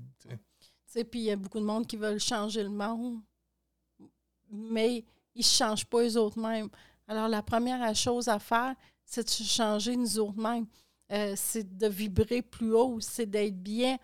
[1.10, 3.18] Puis il y a beaucoup de monde qui veulent changer le monde,
[4.50, 5.04] mais
[5.34, 6.68] ils ne changent pas eux autres mêmes.
[7.08, 10.66] Alors, la première chose à faire, c'est de changer nous autres mêmes.
[11.12, 13.98] Euh, c'est de vibrer plus haut, c'est d'être bien.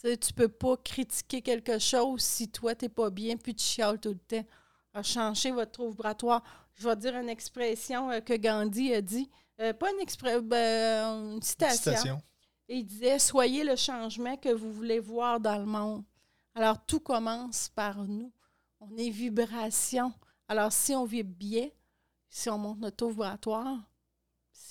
[0.00, 3.64] Tu ne peux pas critiquer quelque chose si toi, tu n'es pas bien, puis tu
[3.64, 4.46] chiales tout le temps.
[4.94, 6.42] Alors, changer votre taux vibratoire.
[6.74, 9.28] Je vais dire une expression euh, que Gandhi a dit
[9.60, 11.92] euh, pas une, exprès, ben, une citation.
[11.92, 12.22] Citation.
[12.68, 16.04] Et il disait Soyez le changement que vous voulez voir dans le monde.
[16.54, 18.32] Alors, tout commence par nous.
[18.80, 20.12] On est vibration.
[20.46, 21.68] Alors, si on vibre bien,
[22.28, 23.78] si on monte notre taux vibratoire,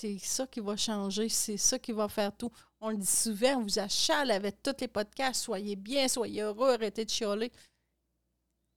[0.00, 2.52] c'est ça qui va changer, c'est ça qui va faire tout.
[2.80, 6.74] On le dit souvent, on vous achale avec tous les podcasts, soyez bien, soyez heureux,
[6.74, 7.50] arrêtez de chialer.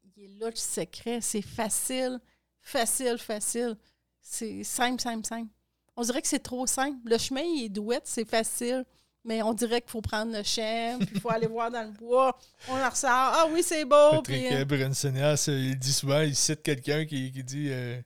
[0.03, 2.19] Il est là le secret, c'est facile,
[2.59, 3.77] facile, facile.
[4.19, 5.51] C'est simple, simple, simple.
[5.95, 6.97] On dirait que c'est trop simple.
[7.05, 8.83] Le chemin, il est douette, c'est facile.
[9.23, 11.91] Mais on dirait qu'il faut prendre le chien, puis il faut aller voir dans le
[11.91, 12.35] bois.
[12.67, 13.11] On en ressort.
[13.11, 14.23] Ah oui, c'est beau.
[14.23, 18.01] Patrick puis, Brunsonas, euh, il dit souvent, il cite quelqu'un qui, qui dit euh,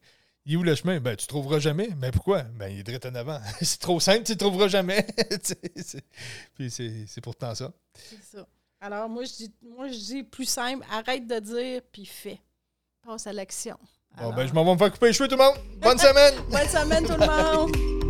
[0.45, 0.99] Il est où le chemin?
[0.99, 1.87] Ben, tu trouveras jamais.
[1.89, 2.43] Ben, pourquoi?
[2.43, 3.39] Ben, il est direct en avant.
[3.61, 5.05] c'est trop simple, tu ne trouveras jamais.
[6.55, 7.71] Puis c'est pourtant ça.
[7.95, 8.47] C'est ça.
[8.79, 12.39] Alors, moi je, dis, moi, je dis plus simple, arrête de dire, puis fais.
[13.01, 13.77] Passe à l'action.
[14.17, 15.55] Bon, ben, je m'en vais me faire couper les cheveux, tout le monde.
[15.77, 18.04] Bonne semaine Bonne semaine, tout le monde!